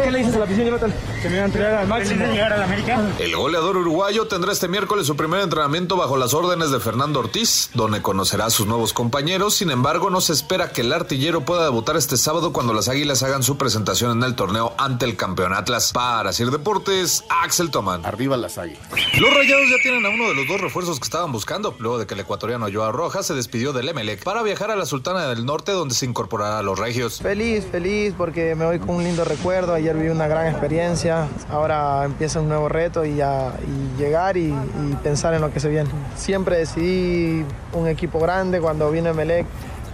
[0.04, 0.94] ¿Qué le dices a la afición, Jonathan?
[1.24, 2.26] Que me van a entregar al máximo.
[2.26, 3.02] llegar a la América?
[3.18, 7.72] El goleador uruguayo tendrá este miércoles su primer entrenamiento bajo las órdenes de Fernando Ortiz,
[7.74, 9.56] donde conocerá a sus nuevos compañeros.
[9.56, 13.24] Sin embargo, no se espera que el artillero pueda debutar este sábado cuando las Águilas
[13.24, 15.94] hagan su presentación en el torneo ante el campeón Atlas.
[15.94, 18.06] Para Sir Deportes, Axel Toman.
[18.06, 18.82] Arriba las Águilas.
[19.18, 22.08] Los Rayados ya tienen a uno de los dos refuerzos que estaban buscando, luego de
[22.08, 25.46] que el ecuatoriano Joao Rojas se despidió del Emelec para viajar a la Sultana del
[25.46, 27.22] Norte donde se incorporará a los Regios.
[27.22, 29.76] Feliz, feliz porque me voy con un lindo recuerdo.
[29.76, 31.30] Ayer viví una gran experiencia.
[31.50, 35.62] Ahora empieza un nuevo reto y, ya, y llegar y, y pensar en lo que
[35.62, 35.90] se viene.
[36.18, 39.46] Siempre decidí un equipo grande cuando vino Emelec.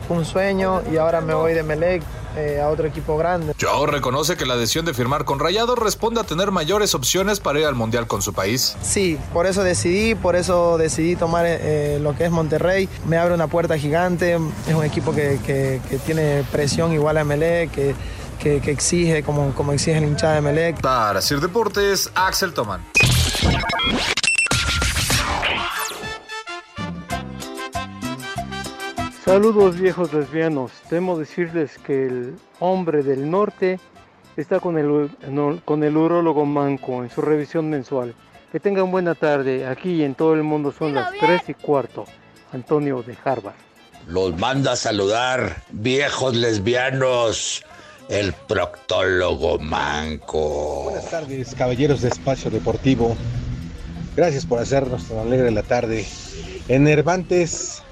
[0.07, 2.03] Fue un sueño y ahora me voy de Melec
[2.35, 3.53] eh, a otro equipo grande.
[3.59, 7.59] Joao reconoce que la decisión de firmar con Rayados responde a tener mayores opciones para
[7.59, 8.75] ir al Mundial con su país.
[8.81, 12.89] Sí, por eso decidí, por eso decidí tomar eh, lo que es Monterrey.
[13.07, 14.33] Me abre una puerta gigante,
[14.67, 17.95] es un equipo que, que, que tiene presión igual a Melec, que,
[18.39, 20.81] que, que exige como, como exige el hinchada de Melec.
[20.81, 22.83] Para Sir Deportes, Axel Toman.
[29.23, 30.71] Saludos viejos lesbianos.
[30.89, 33.79] Temo decirles que el hombre del norte
[34.36, 38.13] está con el, no, con el urólogo manco en su revisión mensual.
[38.51, 39.65] Que tengan buena tarde.
[39.65, 42.03] Aquí y en todo el mundo son las 3 y cuarto.
[42.51, 43.55] Antonio de Harvard.
[44.07, 47.63] Los manda a saludar, viejos lesbianos,
[48.09, 50.83] el proctólogo manco.
[50.83, 53.15] Buenas tardes, caballeros de Espacio Deportivo.
[54.17, 56.05] Gracias por hacernos tan alegre la tarde.
[56.67, 57.82] Enervantes,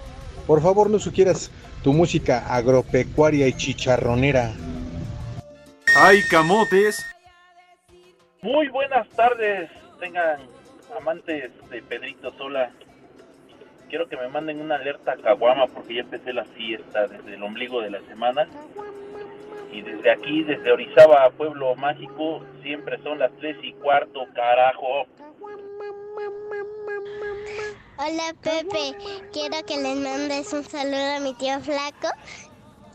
[0.52, 1.50] por favor no sugieras
[1.82, 4.52] tu música agropecuaria y chicharronera.
[5.96, 7.06] ¡Ay, camotes!
[8.42, 10.42] Muy buenas tardes, tengan
[11.00, 12.70] amantes de Pedrito Sola.
[13.88, 17.44] Quiero que me manden una alerta a Caguama porque ya empecé la fiesta desde el
[17.44, 18.46] ombligo de la semana.
[19.72, 25.08] Y desde aquí, desde Orizaba, Pueblo Mágico, siempre son las 3 y cuarto, carajo.
[27.98, 28.96] Hola Pepe,
[29.32, 32.10] quiero que les mandes un saludo a mi tío Flaco,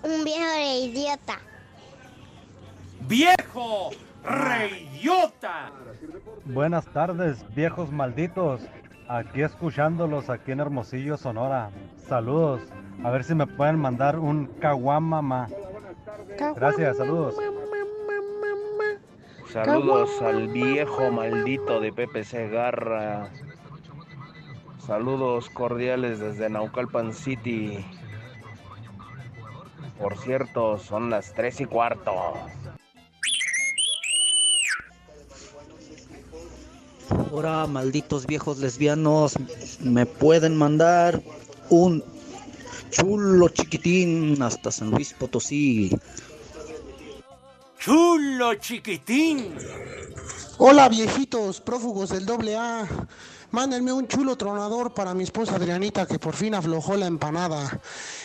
[0.02, 1.38] un viejo de idiota.
[3.02, 3.90] ¡Viejo!
[4.24, 5.70] ¡Reyota!
[6.44, 8.60] Buenas tardes, viejos malditos.
[9.08, 11.70] Aquí escuchándolos aquí en Hermosillo, Sonora.
[12.08, 12.62] Saludos.
[13.04, 15.48] A ver si me pueden mandar un caguamama.
[16.56, 17.36] Gracias, saludos.
[19.52, 23.30] Saludos al viejo maldito de Pepe Segarra.
[24.86, 27.84] Saludos cordiales desde Naucalpan City.
[29.98, 32.12] Por cierto, son las tres y cuarto.
[37.10, 39.34] Ahora, malditos viejos lesbianos,
[39.80, 41.20] me pueden mandar
[41.68, 42.04] un
[42.90, 45.90] chulo chiquitín hasta San Luis Potosí.
[47.80, 49.54] ¡Chulo chiquitín!
[50.58, 52.88] Hola viejitos, prófugos del doble A.
[53.50, 57.80] Mándenme un chulo tronador para mi esposa Adrianita que por fin aflojó la empanada.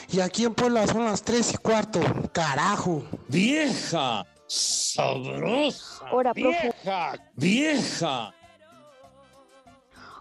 [0.10, 2.00] Y aquí en Puebla son las tres y cuarto.
[2.34, 3.04] Carajo.
[3.28, 6.06] Vieja, sabrosa.
[6.08, 8.34] Ahora, vieja, vieja.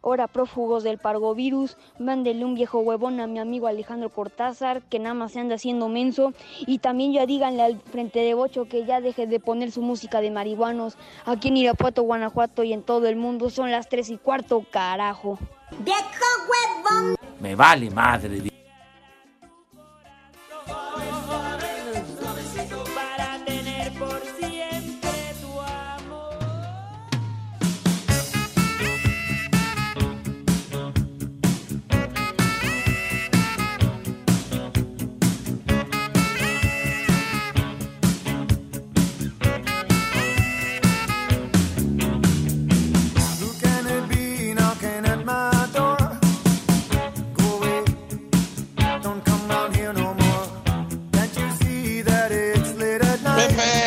[0.02, 5.14] Ahora, prófugos del pargovirus, mándenle un viejo huevón a mi amigo Alejandro Cortázar, que nada
[5.14, 6.32] más se anda haciendo menso.
[6.66, 10.20] Y también ya díganle al frente de Bocho que ya deje de poner su música
[10.20, 10.96] de marihuanos.
[11.26, 15.38] Aquí en Irapuato, Guanajuato y en todo el mundo son las tres y cuarto, carajo.
[15.78, 16.00] ¡Viejo
[16.48, 17.16] huevón!
[17.40, 18.50] Me vale madre.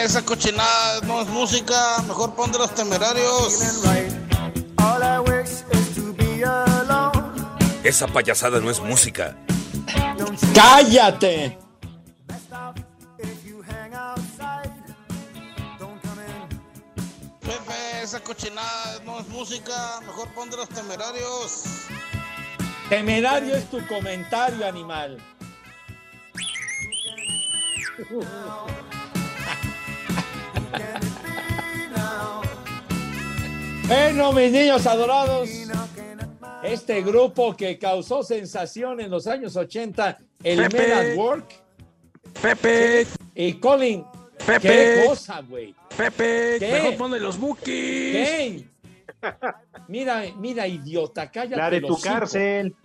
[0.04, 3.62] Esa cochinada no es música, mejor pon de los temerarios.
[7.84, 9.38] Esa payasada no es música.
[10.54, 11.58] ¡Cállate!
[17.42, 21.64] Pepe, esa cochinada no es música, mejor pon de los temerarios.
[22.90, 25.18] Temerario es tu comentario, animal.
[33.88, 35.50] Bueno, mis niños adorados,
[36.64, 40.78] este grupo que causó sensación en los años 80, el Pepe.
[40.78, 41.46] Men at Work.
[42.42, 43.08] Pepe.
[43.36, 44.06] Y Colin,
[44.46, 44.68] Pepe.
[44.68, 45.76] ¿qué cosa, güey?
[45.96, 46.72] Pepe, ¿Qué?
[46.72, 47.66] mejor ponle los bookies.
[47.68, 48.66] ¿Qué?
[49.88, 51.56] Mira, mira, idiota, cállate.
[51.58, 52.10] La de tu hocico.
[52.10, 52.76] cárcel.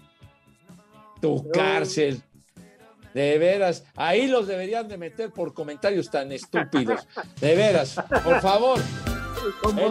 [1.21, 2.23] Tu cárcel.
[3.15, 7.07] De veras, ahí los deberían de meter por comentarios tan estúpidos.
[7.41, 8.81] De veras, por favor.
[9.77, 9.91] El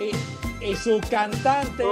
[0.00, 1.84] y, y su cantante,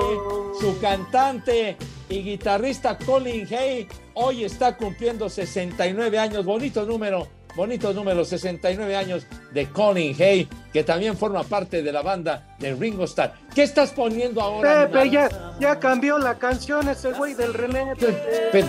[0.60, 1.76] su cantante
[2.08, 6.44] y guitarrista Colin Hay hoy está cumpliendo 69 años.
[6.44, 12.02] Bonito número, bonito número, 69 años de Colin Hay, que también forma parte de la
[12.02, 13.32] banda de Ringo Starr.
[13.54, 14.88] ¿Qué estás poniendo ahora?
[14.90, 17.94] Pepe, ya, ya cambió la canción ese güey del René.
[17.96, 18.64] Pepe.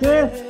[0.00, 0.48] ¿Qué?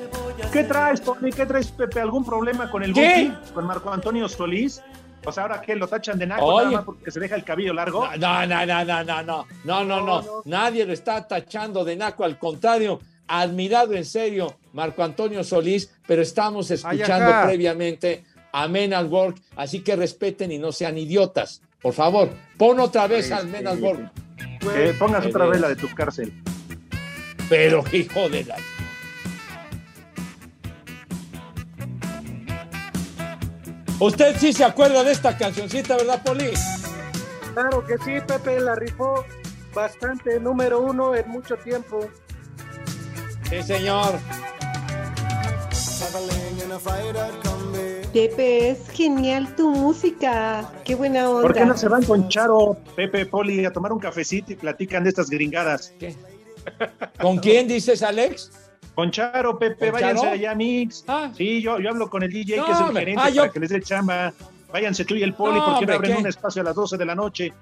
[0.53, 1.31] ¿Qué traes, Tony?
[1.31, 2.01] ¿Qué traes, Pepe?
[2.01, 3.31] ¿Algún problema con el ¿Qué?
[3.31, 3.53] Buki?
[3.53, 4.81] ¿Con Marco Antonio Solís?
[5.25, 5.75] O sea, ¿ahora qué?
[5.75, 6.65] ¿Lo tachan de naco Oye.
[6.67, 8.07] nada más porque se deja el cabello largo?
[8.17, 10.43] No, no, no, no, no, no, no, no, no.
[10.45, 16.23] Nadie lo está tachando de naco, al contrario, admirado en serio Marco Antonio Solís, pero
[16.23, 21.63] estamos escuchando previamente a Men at Work, así que respeten y no sean idiotas.
[21.81, 24.11] Por favor, pon otra vez al Men at Work.
[24.61, 26.33] Que pongas otra vez la de tu cárcel.
[27.49, 28.57] Pero hijo de la.
[34.01, 36.53] Usted sí se acuerda de esta cancioncita, ¿verdad, Poli?
[37.53, 39.25] Claro que sí, Pepe la rifó
[39.75, 42.01] bastante, número uno en mucho tiempo.
[43.51, 44.15] Sí, señor.
[48.13, 50.71] Pepe, es genial tu música.
[50.85, 51.43] Qué buena onda.
[51.43, 55.03] ¿Por qué no se van con Charo, Pepe, Poli, a tomar un cafecito y platican
[55.03, 55.93] de estas gringadas?
[57.21, 58.68] ¿Con quién dices, Alex?
[58.99, 60.35] Con Charo, Pepe, ¿Con váyanse Charo?
[60.35, 61.05] allá, Mix.
[61.37, 63.01] Sí, yo, yo hablo con el DJ, No, que es el hombre.
[63.03, 64.33] gerente, Ah, yo- para que les dé chamba.
[64.73, 66.19] Váyanse tú y el Poli, No, porque hombre, abren ¿qué?
[66.23, 67.53] un espacio a las 12 de la noche.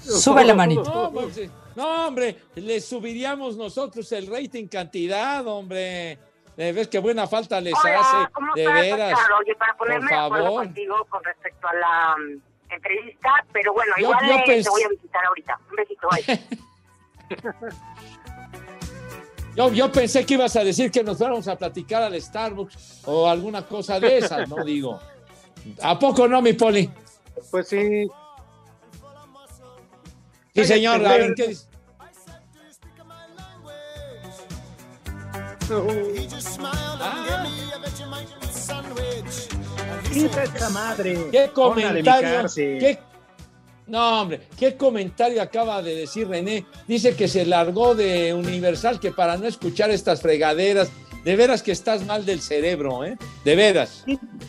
[0.00, 0.82] Sube la manito.
[0.92, 6.18] No, pues, hombre, le subiríamos nosotros el rating cantidad, hombre.
[6.56, 8.32] Eh, ¿Ves qué buena falta les Hola, hace?
[8.32, 9.18] ¿cómo De estás, veras.
[9.38, 10.64] Oye, para ponerme Por de acuerdo favor.
[10.64, 14.70] contigo con respecto a la mm, entrevista, pero bueno, Yo- igual yo eh, pens- te
[14.70, 15.56] voy a visitar ahorita.
[15.70, 16.40] Un besito, bye.
[19.56, 23.28] Yo, yo pensé que ibas a decir que nos fuéramos a platicar al Starbucks o
[23.28, 24.98] alguna cosa de esas, no digo.
[25.82, 26.90] ¿A poco no, mi poli?
[27.50, 28.08] Pues sí.
[30.54, 31.04] Sí, señor.
[31.06, 31.66] A ver, ¿qué dice?
[40.12, 41.28] Quita esta madre.
[41.30, 42.46] ¿Qué comentario?
[42.54, 42.98] ¿Qué-
[43.90, 46.64] No, hombre, ¿qué comentario acaba de decir René?
[46.86, 50.92] Dice que se largó de Universal que para no escuchar estas fregaderas,
[51.24, 53.16] de veras que estás mal del cerebro, ¿eh?
[53.44, 54.04] De veras.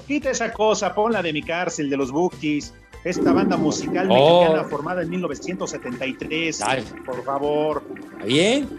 [0.07, 2.71] Quita esa cosa, ponla de mi cárcel, de los Bookies.
[3.03, 4.41] Esta banda musical Oh.
[4.43, 6.61] mexicana formada en 1973.
[6.61, 6.83] Ay.
[7.03, 7.83] Por favor.
[8.23, 8.69] ¿Bien?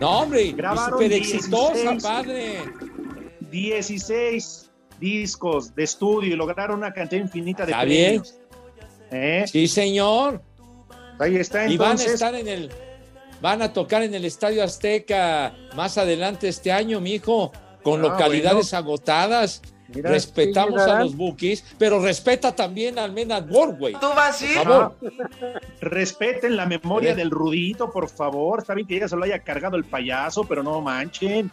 [0.00, 0.54] No, hombre,
[0.90, 2.02] súper exitosa, 16.
[2.02, 2.62] padre.
[3.50, 8.22] 16 discos de estudio y lograron una cantidad infinita de Está bien.
[9.10, 9.44] ¿Eh?
[9.46, 10.42] Sí, señor.
[11.18, 12.14] Ahí está, Y van a entonces.
[12.14, 12.70] estar en el,
[13.42, 18.72] van a tocar en el Estadio Azteca más adelante este año, mijo, con Ah, localidades
[18.74, 19.62] agotadas.
[19.92, 23.94] Mira, Respetamos sí, a los bookies, pero respeta también al Men at Work, güey.
[23.94, 24.54] ¿Tú vas a ir?
[24.58, 24.96] Por favor.
[25.80, 27.16] Respeten la memoria ver.
[27.18, 28.60] del Rudito, por favor.
[28.60, 31.50] Está bien que ya se lo haya cargado el payaso, pero no manchen.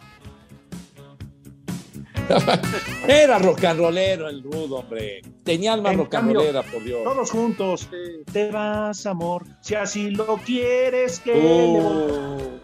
[3.08, 5.22] Era rock and rollero el rudo, hombre.
[5.44, 7.02] Tenía alma En rock and rollera, por Dios.
[7.04, 7.88] Todos juntos.
[8.32, 12.60] Te vas, amor, si así lo quieres que le Uh,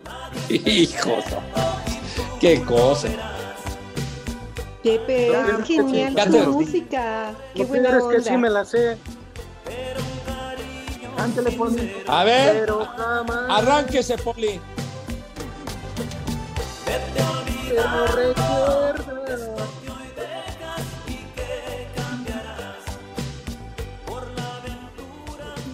[0.69, 1.17] hijo,
[2.41, 3.09] qué cosa.
[4.85, 4.93] Ya,
[5.59, 7.33] es genial tu te- música.
[7.55, 8.31] Qué Lo buena peor es que onda.
[8.31, 8.99] sí me la sé.
[11.17, 11.93] Ándale, Poli.
[12.07, 14.61] A ver, Pero jamás arránquese, Poli.
[17.69, 19.55] Pero recuerda.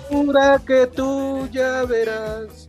[0.09, 2.67] Jura que tú ya verás,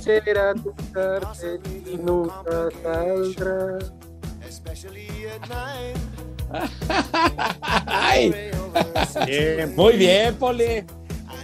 [0.00, 3.92] será tu cárcel y nunca saldrás.
[7.86, 8.34] Ay.
[9.76, 10.84] Muy bien, Poli.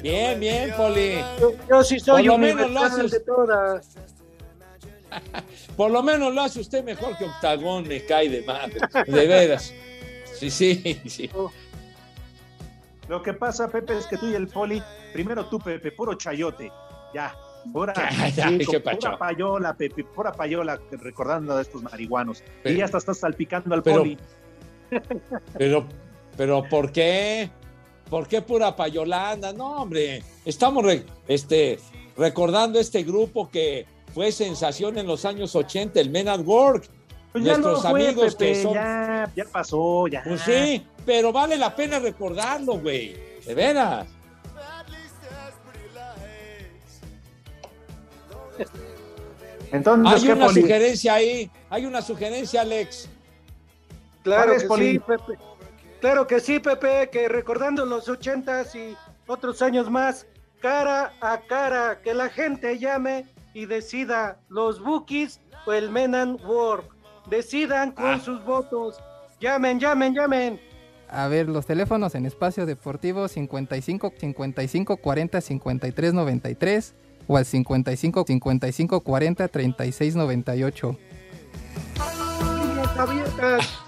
[0.03, 1.19] Bien, bien, Poli.
[1.41, 3.11] Yo, yo sí soy Por lo menos lo universal haces.
[3.13, 3.89] de todas.
[5.77, 8.81] Por lo menos lo hace usted mejor que Octagón, me cae de madre.
[9.07, 9.75] De veras.
[10.39, 11.31] Sí, sí, sí.
[13.09, 16.71] Lo que pasa, Pepe, es que tú y el Poli, primero tú, Pepe, puro chayote.
[17.15, 17.35] Ya.
[17.73, 22.43] Pura, Ay, qué pura payola, Pepe, pura payola, recordando a estos marihuanos.
[22.63, 24.19] Pero- y ya hasta estás salpicando al pero- Poli.
[25.59, 25.85] Pero,
[26.37, 27.51] pero, ¿por qué?
[28.09, 29.53] ¿Por qué pura payolanda?
[29.53, 30.23] No, hombre.
[30.45, 31.81] Estamos re- este,
[32.17, 36.89] recordando este grupo que fue sensación en los años 80, el Men at Work.
[37.33, 38.75] Pues Nuestros fue, amigos Pepe, que son.
[38.75, 40.23] ya, ya pasó, ya.
[40.25, 43.15] Pues sí, pero vale la pena recordarlo, güey.
[43.45, 44.07] De veras.
[49.73, 50.61] Entonces, Hay ¿qué, una Poli?
[50.63, 51.51] sugerencia ahí.
[51.71, 53.09] Hay una sugerencia, Alex.
[54.23, 54.93] Claro ¿Cuál es, que Poli?
[54.93, 55.39] sí, Pepe.
[56.01, 58.97] Claro que sí, Pepe, que recordando los ochentas y
[59.27, 60.27] otros años más,
[60.61, 63.27] cara a cara, que la gente llame
[63.57, 66.85] y decida los Bookies o el Men and Work.
[67.31, 68.21] Decidan con Ah.
[68.21, 68.99] sus votos.
[69.41, 70.61] Llamen, llamen, llamen.
[71.09, 76.95] A ver, los teléfonos en espacio deportivo 55 55 40 53 93
[77.27, 80.99] o al 55 55 40 36 98.
[82.63, 83.79] Líneas abiertas.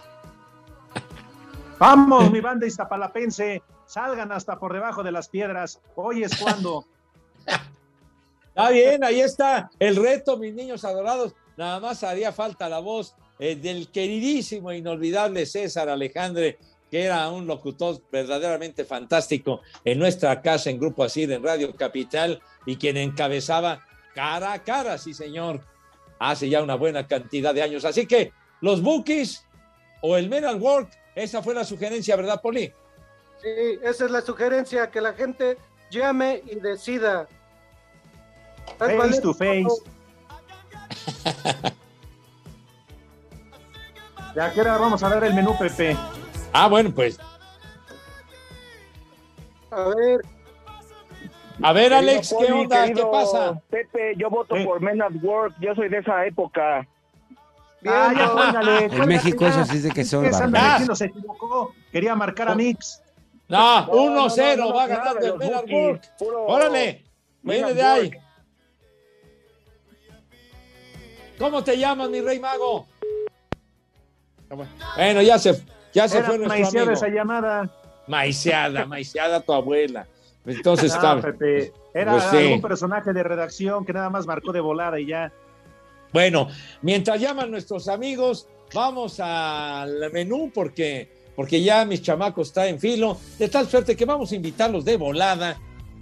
[1.79, 5.79] Vamos, mi banda iztapalapense, salgan hasta por debajo de las piedras.
[5.95, 6.87] Hoy es cuando.
[8.59, 11.33] Está bien, ahí está el reto, mis niños adorados.
[11.57, 16.59] Nada más haría falta la voz eh, del queridísimo e inolvidable César Alejandre,
[16.91, 22.43] que era un locutor verdaderamente fantástico en nuestra casa en Grupo Asir, en Radio Capital,
[22.67, 25.61] y quien encabezaba cara a cara, sí señor,
[26.19, 27.85] hace ya una buena cantidad de años.
[27.85, 29.47] Así que los Bookies
[30.03, 32.73] o el Men at Work, esa fue la sugerencia, ¿verdad, Poli?
[33.41, 35.59] Sí, esa es la sugerencia, que la gente
[35.93, 37.29] llame y decida.
[38.79, 39.83] Haz Face to tu face.
[44.35, 45.97] Ya que ahora vamos a ver el menú, Pepe.
[46.53, 47.19] Ah, bueno, pues.
[49.71, 50.21] A ver.
[51.61, 52.87] A ver, Alex, ¿qué Poli, onda?
[52.93, 53.61] ¿Qué pasa?
[53.69, 56.87] Pepe, yo voto por Men at Work, yo soy de esa época.
[57.85, 61.75] Ah, ya, cuélgale, En México eso sí de que son metiendo, se equivocó.
[61.91, 63.03] Quería marcar a Mix.
[63.49, 66.03] No, No, 1-0, no, no, va no, nada ganando de el Men at Work.
[66.47, 67.05] Órale,
[67.43, 68.11] viene de ahí.
[71.39, 72.87] ¿Cómo te llamas, mi rey mago?
[74.97, 75.63] Bueno, ya se,
[75.93, 76.93] ya se Era fue nuestro maiciada amigo.
[76.93, 77.71] esa llamada.
[78.07, 80.07] Maiceada, maiceada tu abuela.
[80.47, 81.21] Entonces Ah, está.
[81.21, 81.73] Pepe.
[81.95, 82.37] Era Pues sí.
[82.39, 85.33] algún personaje de redacción que nada más marcó de volada y ya.
[86.13, 86.49] Bueno,
[86.81, 93.19] mientras llaman nuestros amigos, vamos al menú porque, porque ya mis chamacos están en filo.
[93.39, 95.59] De tal suerte que vamos a invitarlos de volada,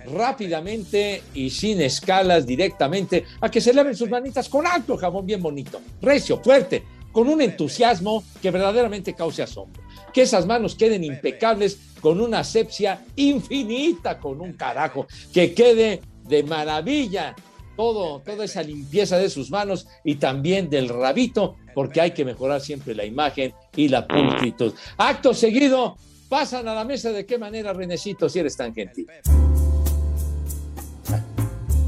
[0.07, 5.43] rápidamente y sin escalas, directamente, a que se laven sus manitas con alto jabón bien
[5.43, 6.83] bonito, recio, fuerte,
[7.13, 9.83] con un entusiasmo que verdaderamente cause asombro.
[10.13, 16.43] Que esas manos queden impecables con una asepsia infinita, con un carajo, que quede de
[16.43, 17.35] maravilla
[17.77, 22.61] todo, toda esa limpieza de sus manos y también del rabito, porque hay que mejorar
[22.61, 24.75] siempre la imagen y la pulcritud.
[24.97, 25.97] Acto seguido,
[26.29, 29.07] pasan a la mesa de qué manera, Renecito, si eres tan gentil.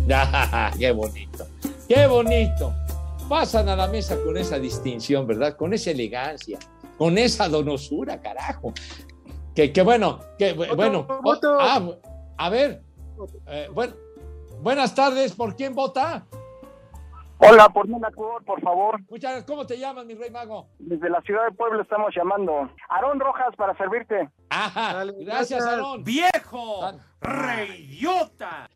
[0.79, 1.47] Qué bonito,
[1.87, 2.73] qué bonito.
[3.29, 5.55] Pasan a la mesa con esa distinción, ¿verdad?
[5.55, 6.59] Con esa elegancia,
[6.97, 8.73] con esa donosura, carajo.
[9.55, 11.07] Que, que bueno, que bueno.
[11.23, 11.59] voto.
[11.61, 11.83] ah,
[12.39, 12.83] a ver,
[13.49, 13.93] eh, bueno,
[14.63, 16.25] buenas tardes, ¿por quién vota?
[17.41, 18.99] Hola, por Men at Work, por favor.
[19.11, 19.45] Muchas gracias.
[19.45, 20.69] ¿Cómo te llamas, mi rey mago?
[20.79, 22.69] Desde la ciudad de Puebla estamos llamando.
[22.89, 24.29] Aarón Rojas para servirte.
[24.49, 26.03] Ajá, gracias, Aarón.
[26.03, 26.81] ¡Viejo!
[27.21, 28.69] ¡Reyota!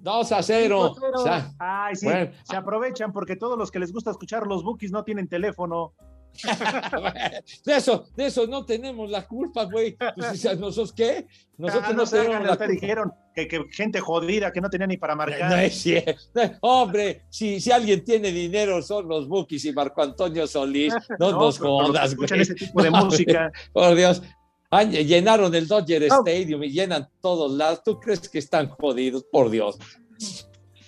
[0.00, 0.92] 2 a 0.
[0.94, 1.54] Cinco a cero.
[1.58, 2.30] Ay, sí, Bueno.
[2.42, 5.92] se aprovechan porque todos los que les gusta escuchar los bookies no tienen teléfono.
[7.64, 9.96] De eso, de eso no tenemos la culpa, güey.
[10.16, 11.26] Pues, ¿Nosotros qué?
[11.58, 12.66] Nosotros Ah, no, no tenemos hagan, la culpa.
[12.68, 15.50] dijeron que, que gente jodida que no tenía ni para marcar.
[15.50, 16.12] No es cierto.
[16.60, 20.94] Hombre, si, si alguien tiene dinero son los Bookies y Marco Antonio Solís.
[21.18, 22.28] No, No, nos jodas, güey.
[22.40, 23.50] ese tipo de música.
[23.72, 24.22] Por Dios.
[24.70, 27.82] Ah, llenaron el Dodger Stadium y llenan todos lados.
[27.84, 29.24] ¿Tú crees que están jodidos?
[29.24, 29.76] Por Dios.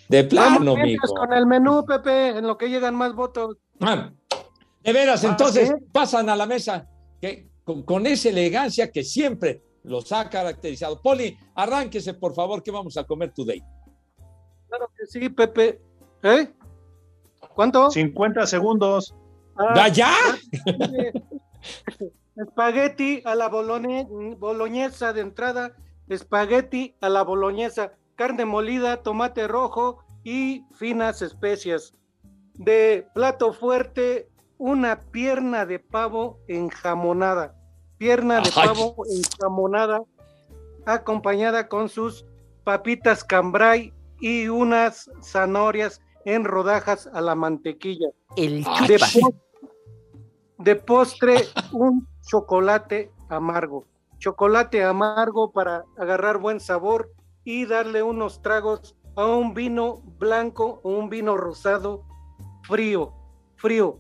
[0.09, 1.07] De plano, mijo.
[1.15, 3.57] con el menú, Pepe, en lo que llegan más votos.
[3.81, 4.13] Ah,
[4.85, 5.75] De veras, Ah, entonces ¿sí?
[5.91, 6.87] pasan a la mesa
[7.21, 11.01] que, con, con esa elegancia que siempre los ha caracterizado.
[11.03, 13.61] Poli, arránquese, por favor, que vamos a comer today.
[14.69, 15.81] Claro que sí, Pepe.
[16.23, 16.53] ¿Eh?
[17.55, 17.91] ¿Cuánto?
[17.91, 19.13] 50 segundos.
[19.75, 20.13] ¿Ya, ya?
[22.37, 24.07] Espagueti a la bolone-
[24.39, 25.77] boloñesa de entrada,
[26.09, 31.95] espagueti a la boloñesa, carne molida, tomate rojo y finas especias.
[32.55, 34.29] De plato fuerte,
[34.59, 37.55] una pierna de pavo enjamonada.
[37.99, 40.03] Pierna de pavo enjamonada,
[40.87, 42.25] acompañada con sus
[42.65, 48.09] papitas cambray y unas zanahorias en rodajas a la mantequilla.
[48.37, 49.01] El de,
[50.59, 53.85] de postre, un chocolate amargo.
[54.19, 57.13] Chocolate amargo para agarrar buen sabor
[57.45, 62.05] y darle unos tragos a un vino blanco o un vino rosado
[62.63, 63.13] frío,
[63.57, 63.99] frío.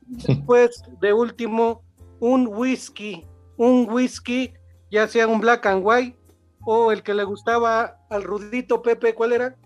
[0.00, 1.84] Después, de último,
[2.18, 3.24] un whisky,
[3.56, 4.52] un whisky,
[4.90, 6.18] ya sea un black and white
[6.64, 9.56] o el que le gustaba al Rudito Pepe, ¿cuál era?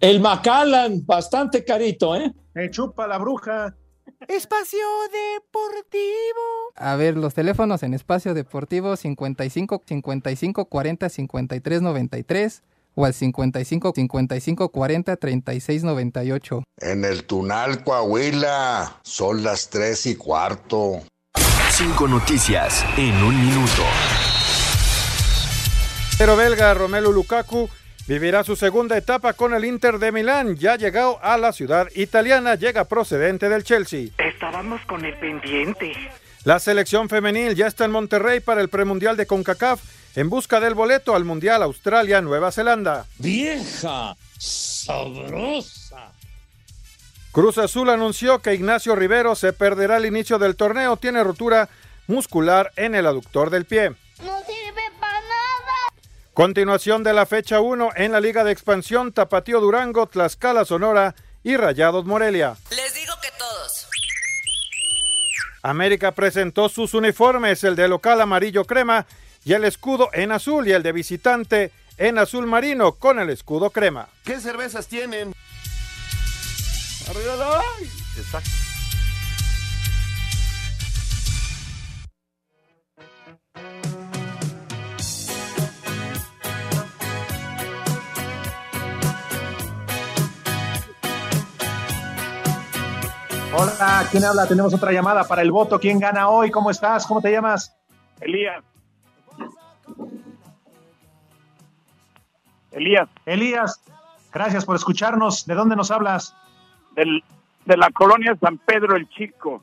[0.00, 2.30] El Macallan, bastante carito, ¿eh?
[2.52, 3.74] Me chupa la bruja.
[4.28, 4.78] Espacio
[5.10, 6.72] Deportivo.
[6.76, 12.62] A ver, los teléfonos en espacio deportivo 55 55 40 53 93
[12.94, 16.62] o al 55 55 40 36 98.
[16.78, 21.02] En el Tunal, Coahuila, son las tres y cuarto.
[21.70, 23.82] Cinco noticias en un minuto.
[26.18, 27.68] Pero belga Romelu Lukaku
[28.06, 30.56] vivirá su segunda etapa con el Inter de Milán.
[30.56, 34.08] Ya llegado a la ciudad italiana, llega procedente del Chelsea.
[34.18, 35.92] Estábamos con el pendiente.
[36.44, 39.80] La selección femenil ya está en Monterrey para el premundial de CONCACAF
[40.16, 43.06] en busca del boleto al Mundial Australia-Nueva Zelanda.
[43.18, 46.12] Vieja, sabrosa.
[47.30, 50.98] Cruz Azul anunció que Ignacio Rivero se perderá el inicio del torneo.
[50.98, 51.70] Tiene rotura
[52.06, 53.92] muscular en el aductor del pie.
[54.22, 54.51] No.
[56.34, 61.58] Continuación de la fecha 1 en la Liga de Expansión, Tapatío Durango, Tlaxcala Sonora y
[61.58, 62.56] Rayados Morelia.
[62.70, 63.86] Les digo que todos.
[65.62, 69.06] América presentó sus uniformes, el de local amarillo crema
[69.44, 73.68] y el escudo en azul y el de visitante en azul marino con el escudo
[73.68, 74.08] crema.
[74.24, 75.34] ¿Qué cervezas tienen?
[77.10, 77.62] Arriba la...
[78.16, 78.71] Exacto.
[93.54, 94.46] Hola, ¿quién habla?
[94.46, 95.78] Tenemos otra llamada para el voto.
[95.78, 96.50] ¿Quién gana hoy?
[96.50, 97.06] ¿Cómo estás?
[97.06, 97.76] ¿Cómo te llamas?
[98.20, 98.64] Elías.
[102.70, 103.08] Elías.
[103.26, 103.80] Elías,
[104.32, 105.44] gracias por escucharnos.
[105.44, 106.34] ¿De dónde nos hablas?
[106.96, 107.22] Del,
[107.66, 109.62] de la colonia San Pedro el Chico.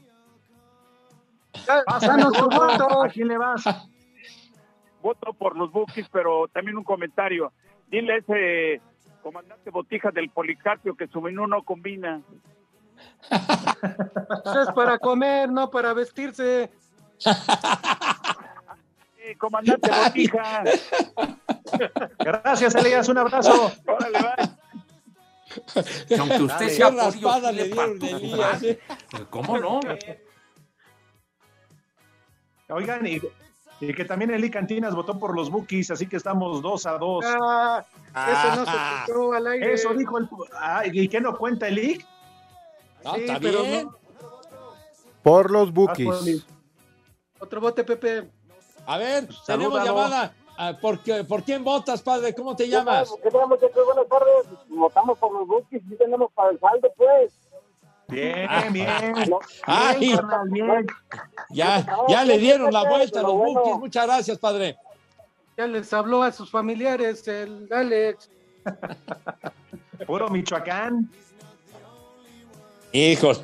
[1.86, 3.04] Pásanos tu voto.
[3.04, 3.64] ¿A quién le vas?
[5.02, 7.52] Voto por los Bukis, pero también un comentario.
[7.88, 8.82] Dile a ese
[9.24, 12.22] comandante Botija del Policarpio que su menú no combina.
[14.46, 16.72] Eso es para comer, no para vestirse.
[17.18, 17.30] Sí,
[19.38, 20.64] comandante Botija.
[22.20, 23.08] Gracias, Elías.
[23.10, 23.72] Un abrazo.
[23.86, 24.36] Órale, va.
[26.08, 28.70] Que aunque usted Dale, sea raspada le dieron su Elías, madre.
[28.72, 28.80] ¿eh?
[29.30, 29.80] ¿Cómo no?
[32.70, 33.20] Oigan, y,
[33.82, 37.26] y que también Eli Cantinas votó por los Bookies, así que estamos dos a dos.
[37.26, 37.84] Ah,
[38.14, 39.06] eso no se Ah.
[39.36, 39.74] al aire.
[39.74, 40.30] Eso dijo el.
[40.56, 42.04] Ah, ¿Y qué no cuenta Eli?
[43.04, 43.86] No, Sí, está pero bien.
[43.88, 43.98] no.
[45.24, 46.06] Por los Bukis.
[46.08, 46.44] Poli.
[47.40, 48.30] Otro bote, Pepe.
[48.86, 49.86] A ver, tenemos salúdalo.
[49.86, 50.34] llamada.
[50.58, 52.34] Ah, ¿Por, qué- ¿Por quién votas, padre?
[52.36, 53.14] ¿Cómo te llamas?
[53.24, 53.86] ¿Qué tal, muchachos?
[53.86, 54.68] Buenas tardes.
[54.68, 57.34] Votamos por los Bukis y tenemos para el saldo, pues.
[58.10, 58.90] Bien, bien.
[59.66, 60.88] Ay, Bien, carnal, bien.
[61.52, 63.78] ya, ya le dieron la vuelta a los Bukis.
[63.78, 64.78] Muchas gracias, padre.
[65.56, 68.30] Ya les habló a sus familiares el Alex.
[70.08, 71.10] Puro Michoacán.
[72.92, 73.44] Hijos.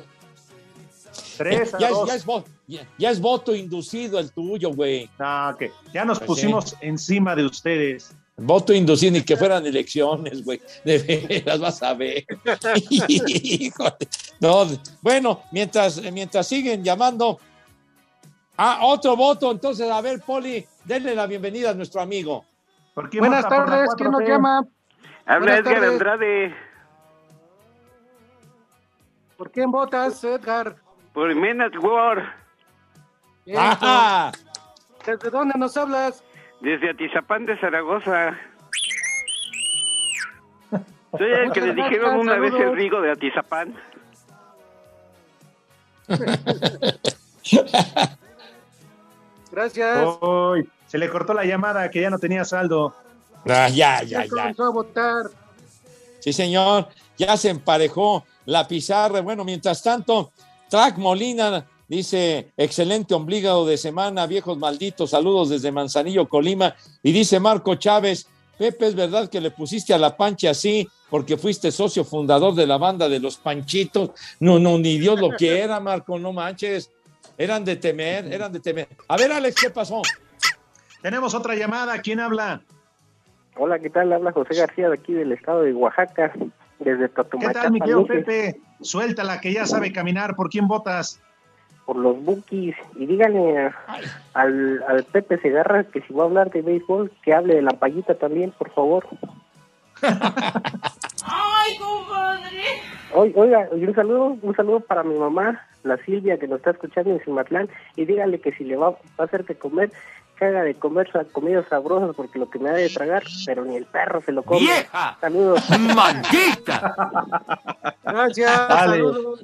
[1.36, 5.08] Tres a ya, ya, es vo- ya- ya es voto inducido el tuyo, güey.
[5.18, 8.14] No, que ya nos Pues pusimos encima de ustedes.
[8.38, 10.60] Voto inducido ni que fueran elecciones, güey.
[10.84, 12.24] De veras, vas a ver.
[12.98, 13.96] Híjole.
[14.40, 14.66] No,
[15.00, 17.38] bueno, mientras, mientras siguen llamando.
[18.58, 19.50] Ah, otro voto.
[19.50, 22.44] Entonces, a ver, Poli, denle la bienvenida a nuestro amigo.
[22.94, 24.28] ¿Por quién Buenas tardes, ¿quién nos 4T?
[24.28, 24.66] llama?
[25.26, 25.84] Habla Edgar.
[25.84, 26.54] Andrade.
[29.36, 30.76] ¿Por quién votas, Edgar?
[31.12, 32.34] Por Men at War.
[33.56, 34.32] ¡Ah!
[35.04, 36.22] ¿Desde dónde nos hablas?
[36.60, 38.36] Desde Atizapán de Zaragoza.
[41.16, 42.74] Soy el que le dijeron una vez el.
[42.74, 43.74] Rigo de Atizapán.
[49.52, 50.08] Gracias.
[50.20, 52.94] Uy, se le cortó la llamada que ya no tenía saldo.
[53.48, 54.28] Ah, ya, Ya ya, ya.
[54.28, 55.26] comenzó a votar.
[56.20, 56.88] Sí, señor.
[57.16, 59.20] Ya se emparejó la pizarra.
[59.20, 60.32] Bueno, mientras tanto,
[60.68, 66.74] Track Molina dice, excelente ombligo de semana, viejos malditos, saludos desde Manzanillo, Colima.
[67.02, 68.26] Y dice Marco Chávez,
[68.58, 72.66] Pepe, ¿es verdad que le pusiste a la pancha así porque fuiste socio fundador de
[72.66, 74.10] la banda de los Panchitos?
[74.40, 76.90] No, no, ni Dios lo quiera, Marco, no manches.
[77.36, 78.88] Eran de temer, eran de temer.
[79.08, 80.00] A ver, Alex, ¿qué pasó?
[81.02, 82.00] Tenemos otra llamada.
[82.00, 82.62] ¿Quién habla?
[83.58, 84.12] Hola, ¿qué tal?
[84.12, 86.32] Habla José García de aquí del estado de Oaxaca,
[86.78, 88.60] desde ¿Qué Totomaca, tal, mi querido Pepe?
[88.80, 90.34] Suéltala, que ya sabe caminar.
[90.36, 91.20] ¿Por quién votas?
[91.86, 92.74] por los Bukis.
[92.96, 93.74] Y díganle a-
[94.34, 97.70] al, al Pepe Segarra que si va a hablar de béisbol, que hable de la
[97.78, 99.06] payita también, por favor.
[100.02, 102.62] ¡Ay, compadre!
[103.14, 107.10] Oiga, y un saludo, un saludo para mi mamá, la Silvia, que nos está escuchando
[107.10, 109.90] en Cimatlán, y dígale que si le va, va a hacer de comer,
[110.44, 113.86] haga de comer comidas sabrosas, porque lo que me da de tragar, pero ni el
[113.86, 114.60] perro se lo come.
[114.60, 115.16] ¡Vieja!
[115.20, 115.62] Saludos.
[115.94, 116.94] ¡Maldita!
[118.04, 118.68] Gracias.
[118.68, 118.96] Dale.
[118.96, 119.40] saludos.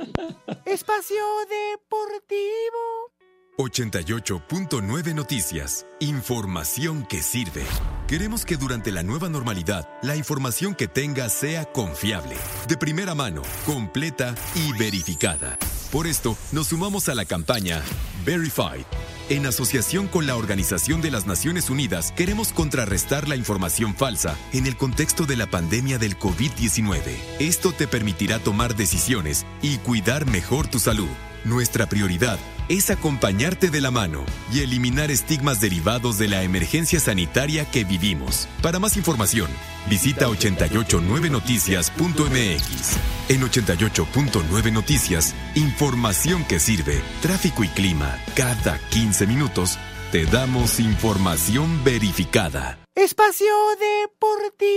[0.65, 3.13] Espacio Deportivo.
[3.59, 5.87] 88.9 Noticias.
[6.01, 7.65] Información que sirve.
[8.09, 12.37] Queremos que durante la nueva normalidad, la información que tengas sea confiable,
[12.67, 15.59] de primera mano, completa y verificada.
[15.93, 17.83] Por esto, nos sumamos a la campaña
[18.25, 18.87] Verified.
[19.29, 24.67] En asociación con la Organización de las Naciones Unidas, queremos contrarrestar la información falsa en
[24.67, 27.15] el contexto de la pandemia del COVID-19.
[27.41, 31.11] Esto te permitirá tomar decisiones y cuidar mejor tu salud.
[31.45, 32.39] Nuestra prioridad
[32.69, 38.49] es acompañarte de la mano y eliminar estigmas derivados de la emergencia sanitaria que vivimos.
[38.63, 39.51] Para más información,
[39.89, 42.97] visita 889noticias.mx.
[43.29, 47.01] En 88.9 Noticias, información que sirve.
[47.23, 48.19] Tráfico y clima.
[48.35, 49.79] Cada 15 minutos
[50.11, 52.82] te damos información verificada.
[52.95, 53.47] Espacio
[53.81, 54.69] Deportivo.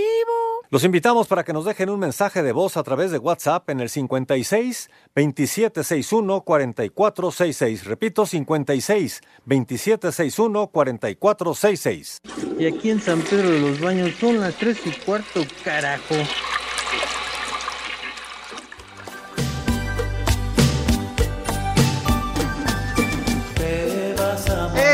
[0.70, 3.80] Los invitamos para que nos dejen un mensaje de voz a través de WhatsApp en
[3.80, 7.84] el 56 2761 4466.
[7.84, 12.20] Repito, 56 2761 4466.
[12.58, 16.14] Y aquí en San Pedro de los Baños son las 3 y cuarto, carajo.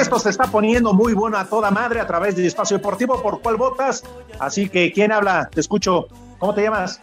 [0.03, 3.22] Esto se está poniendo muy bueno a toda madre a través de Espacio Deportivo.
[3.22, 4.03] ¿Por cuál votas?
[4.40, 5.48] Así que, ¿quién habla?
[5.48, 6.09] Te escucho.
[6.40, 7.00] ¿Cómo te llamas?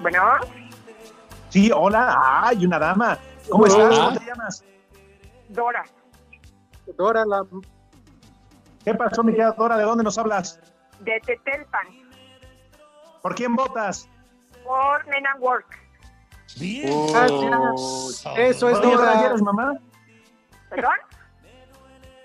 [0.00, 0.20] Bueno,
[1.50, 2.18] Sí, hola.
[2.42, 3.16] Ay, una dama.
[3.48, 3.72] ¿Cómo Hola.
[3.84, 3.98] estás?
[3.98, 4.64] ¿Cómo te llamas?
[5.50, 5.84] Dora,
[6.98, 7.44] Dora, la
[8.84, 9.76] ¿Qué pasó, mi querida Dora?
[9.76, 10.58] ¿De dónde nos hablas?
[11.00, 11.86] de Tetelpan,
[13.22, 14.08] ¿Por quién votas?
[14.64, 15.66] por Men and Work.
[16.56, 18.26] Gracias.
[18.36, 19.26] Eso es Dora, ¿ya Dora.
[19.28, 19.74] eres mamá?
[20.68, 20.92] ¿Perdón?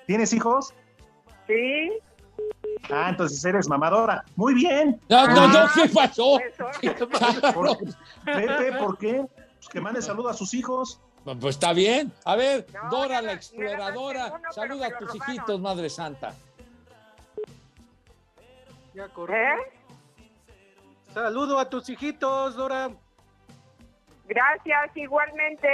[0.06, 0.74] ¿Tienes hijos?
[1.47, 1.91] Sí.
[2.91, 4.24] Ah, entonces eres mamadora.
[4.36, 4.99] Muy bien.
[5.10, 6.39] No, no, no, Ah, ¿qué pasó?
[7.53, 7.78] ¿por-
[8.26, 9.26] Pepe, ¿por qué?
[9.56, 10.99] Pues que mande saludo a sus hijos.
[11.24, 12.14] Pues está bien.
[12.24, 16.36] A ver, Dora la exploradora, saluda a tus hijitos, Madre Santa.
[18.93, 19.38] Ya corrió.
[21.14, 22.91] Saludo a tus hijitos, Dora.
[24.28, 25.68] Gracias, igualmente.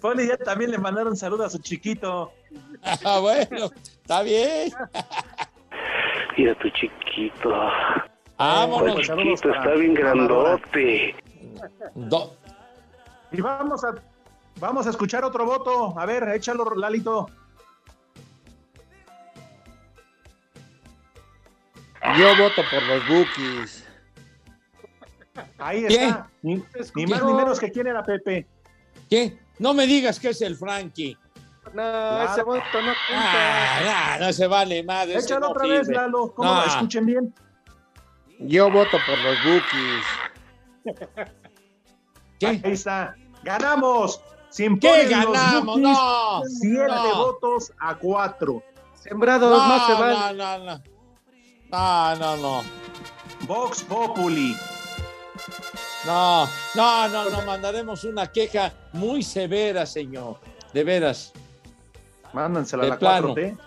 [0.00, 2.32] Poli ya también le mandaron saludo a su chiquito.
[3.04, 3.70] Ah, bueno,
[4.02, 4.72] está bien.
[6.36, 7.48] Mira tu chiquito.
[8.36, 8.96] Vámonos.
[8.96, 11.14] Tu chiquito está bien grandote.
[11.94, 12.34] Do-
[13.30, 13.94] Y vamos a,
[14.58, 15.94] vamos a escuchar otro voto.
[15.98, 17.28] A ver, échalo, Lalito.
[22.18, 23.81] Yo voto por los Bookies.
[25.58, 26.04] Ahí ¿Qué?
[26.06, 26.30] está.
[26.42, 26.62] Ni,
[26.94, 28.46] ni más ni menos que quién era Pepe.
[29.08, 29.38] ¿Qué?
[29.58, 31.16] No me digas que es el Frankie.
[31.72, 33.22] No, ese voto no cuenta.
[33.22, 35.16] Ah, no, no se vale, madre.
[35.18, 35.94] Échalo no otra vez, sirve.
[36.00, 36.32] Lalo.
[36.34, 36.52] ¿Cómo?
[36.52, 36.64] No.
[36.64, 37.34] Escuchen bien.
[38.40, 40.04] Yo voto por los Bookies.
[42.44, 43.14] Ahí está.
[43.44, 44.20] ¡Ganamos!
[44.50, 45.78] Sin ¿Qué ganamos?
[45.78, 47.16] No, Siete no.
[47.16, 48.62] votos a cuatro.
[48.94, 50.36] Sembrados No, más se no, van.
[50.36, 50.82] no, no.
[51.70, 52.62] No, no, no.
[53.46, 54.54] Vox Populi.
[56.04, 60.36] No, no, no, no, mandaremos una queja muy severa, señor.
[60.72, 61.32] De veras.
[62.32, 63.34] Mándansela a la plano.
[63.34, 63.58] 4T.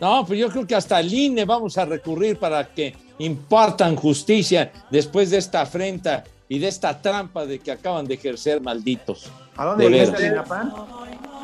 [0.00, 4.72] No, pues yo creo que hasta el INE vamos a recurrir para que impartan justicia
[4.90, 9.30] después de esta afrenta y de esta trampa de que acaban de ejercer malditos.
[9.56, 10.20] ¿A dónde De veras.
[10.20, 10.72] Linapán?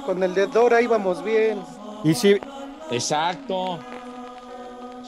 [0.04, 1.60] Con el de Dora íbamos bien.
[2.02, 2.36] ¿Y si,
[2.90, 3.78] Exacto.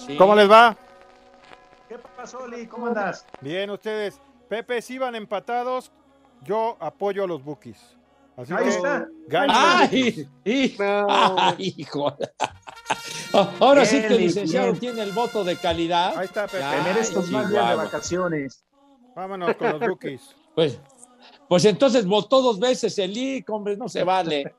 [0.07, 0.17] Sí.
[0.17, 0.77] cómo les va?
[2.21, 2.67] ¿Qué pasó, Li?
[2.67, 3.25] ¿Cómo andas?
[3.41, 4.21] Bien, ustedes.
[4.47, 5.91] Pepe, si van empatados,
[6.43, 7.97] yo apoyo a los Bookies.
[8.37, 9.09] Así Ahí que está.
[9.49, 10.29] ¡Ay!
[10.45, 11.07] y- No.
[11.09, 12.15] ay, hijo!
[13.33, 14.81] Ah, Ahora sí que el licenciado bien.
[14.81, 16.15] tiene el voto de calidad.
[16.19, 16.59] Ahí está, Pepe.
[16.63, 18.65] Te mereces tus Ay, más días de vacaciones.
[19.17, 20.37] Vámonos con los Bookies.
[20.55, 20.79] Pues,
[21.49, 24.53] pues entonces votó dos veces el IC, hombre, no se vale.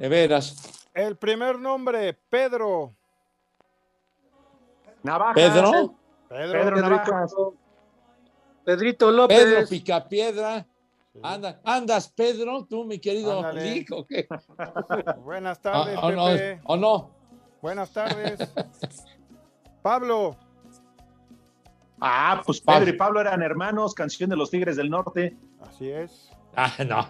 [0.00, 0.88] De veras.
[0.94, 2.92] El primer nombre, Pedro.
[5.04, 5.34] Navajas.
[5.34, 5.94] Pedro,
[6.34, 6.60] Pedro.
[6.60, 7.34] Pedro Navajas.
[8.64, 9.38] Pedrito López.
[9.38, 10.66] Pedro Picapiedra.
[11.22, 14.26] Anda, andas, Pedro, tú, mi querido ¿o qué?
[15.24, 16.60] Buenas ¿O, tardes, o no, Pepe.
[16.64, 17.10] ¿O no?
[17.62, 18.52] Buenas tardes.
[19.80, 20.36] Pablo.
[22.00, 25.36] Ah, pues Pedro y Pablo eran hermanos, canción de los Tigres del Norte.
[25.60, 26.30] Así es.
[26.56, 27.06] Ah, no.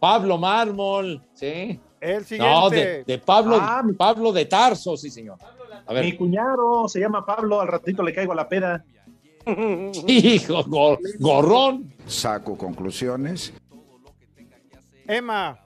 [0.00, 1.80] Pablo Mármol, sí.
[2.00, 2.76] El No, siguiente.
[2.76, 5.38] de, de Pablo, Ah, Pablo de Tarso, sí, señor.
[5.86, 8.84] A Mi cuñado se llama Pablo, al ratito le caigo a la peda.
[10.06, 11.92] Hijo, gor- gorrón.
[12.06, 13.52] Saco conclusiones.
[15.06, 15.58] Emma.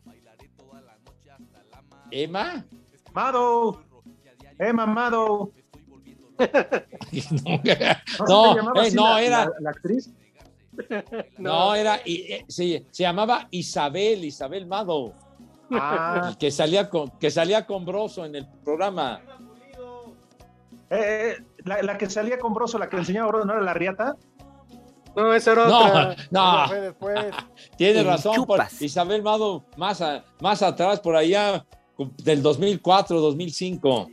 [2.11, 2.65] Emma.
[3.13, 3.83] Mado.
[4.59, 5.51] Emma Mado.
[7.43, 7.93] No, se
[8.29, 10.11] no, llamaba eh, no, la- era, La, la actriz.
[11.39, 15.13] No, era, y- eh, se, se llamaba Isabel, Isabel Mado.
[15.71, 16.35] Ah.
[16.39, 19.21] Que salía con, que salía con Broso en el programa.
[20.95, 23.63] Eh, eh, la, la que salía con Broso, la que le enseñaba Broso, ¿no era
[23.63, 24.17] la riata?
[25.17, 26.17] No, esa era No, otra.
[26.31, 26.69] no.
[26.69, 27.19] Fue después.
[27.77, 28.65] Tiene razón, por-.
[28.81, 31.65] Isabel Mado, más, a- más atrás, por allá,
[32.25, 34.09] del 2004, 2005.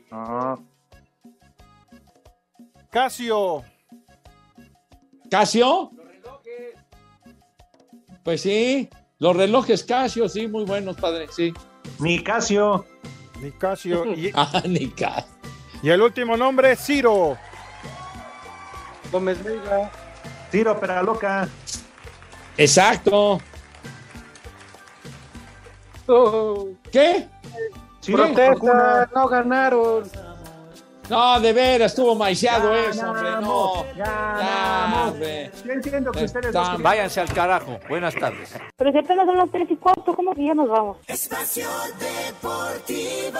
[2.90, 3.64] Casio.
[5.30, 5.92] ¿Casio?
[8.24, 11.52] Pues sí, los relojes Casio, sí, muy buenos, padre, sí.
[12.00, 12.86] Ni Casio.
[13.42, 14.06] Ni Casio.
[14.14, 15.32] Y, Ah, ni Casio.
[15.82, 17.38] Y el último nombre, Ciro.
[19.12, 19.92] Gómez Vega.
[20.52, 21.48] Tiro, pero loca.
[22.58, 23.40] Exacto.
[26.08, 27.28] Oh, ¿Qué?
[28.02, 30.10] Sí, protesta, no ganaron.
[31.10, 33.86] No, de veras, estuvo maiciado eso, hombre, no.
[33.98, 35.12] ganamos.
[35.12, 35.52] hombre.
[35.66, 37.80] Yo entiendo que ustedes Está- dos querían- Váyanse al carajo.
[37.90, 38.56] Buenas tardes.
[38.78, 40.98] Pero si apenas son las tres y cuarto, ¿cómo que ya nos vamos?
[41.08, 41.68] Espacio
[42.00, 43.40] Deportivo.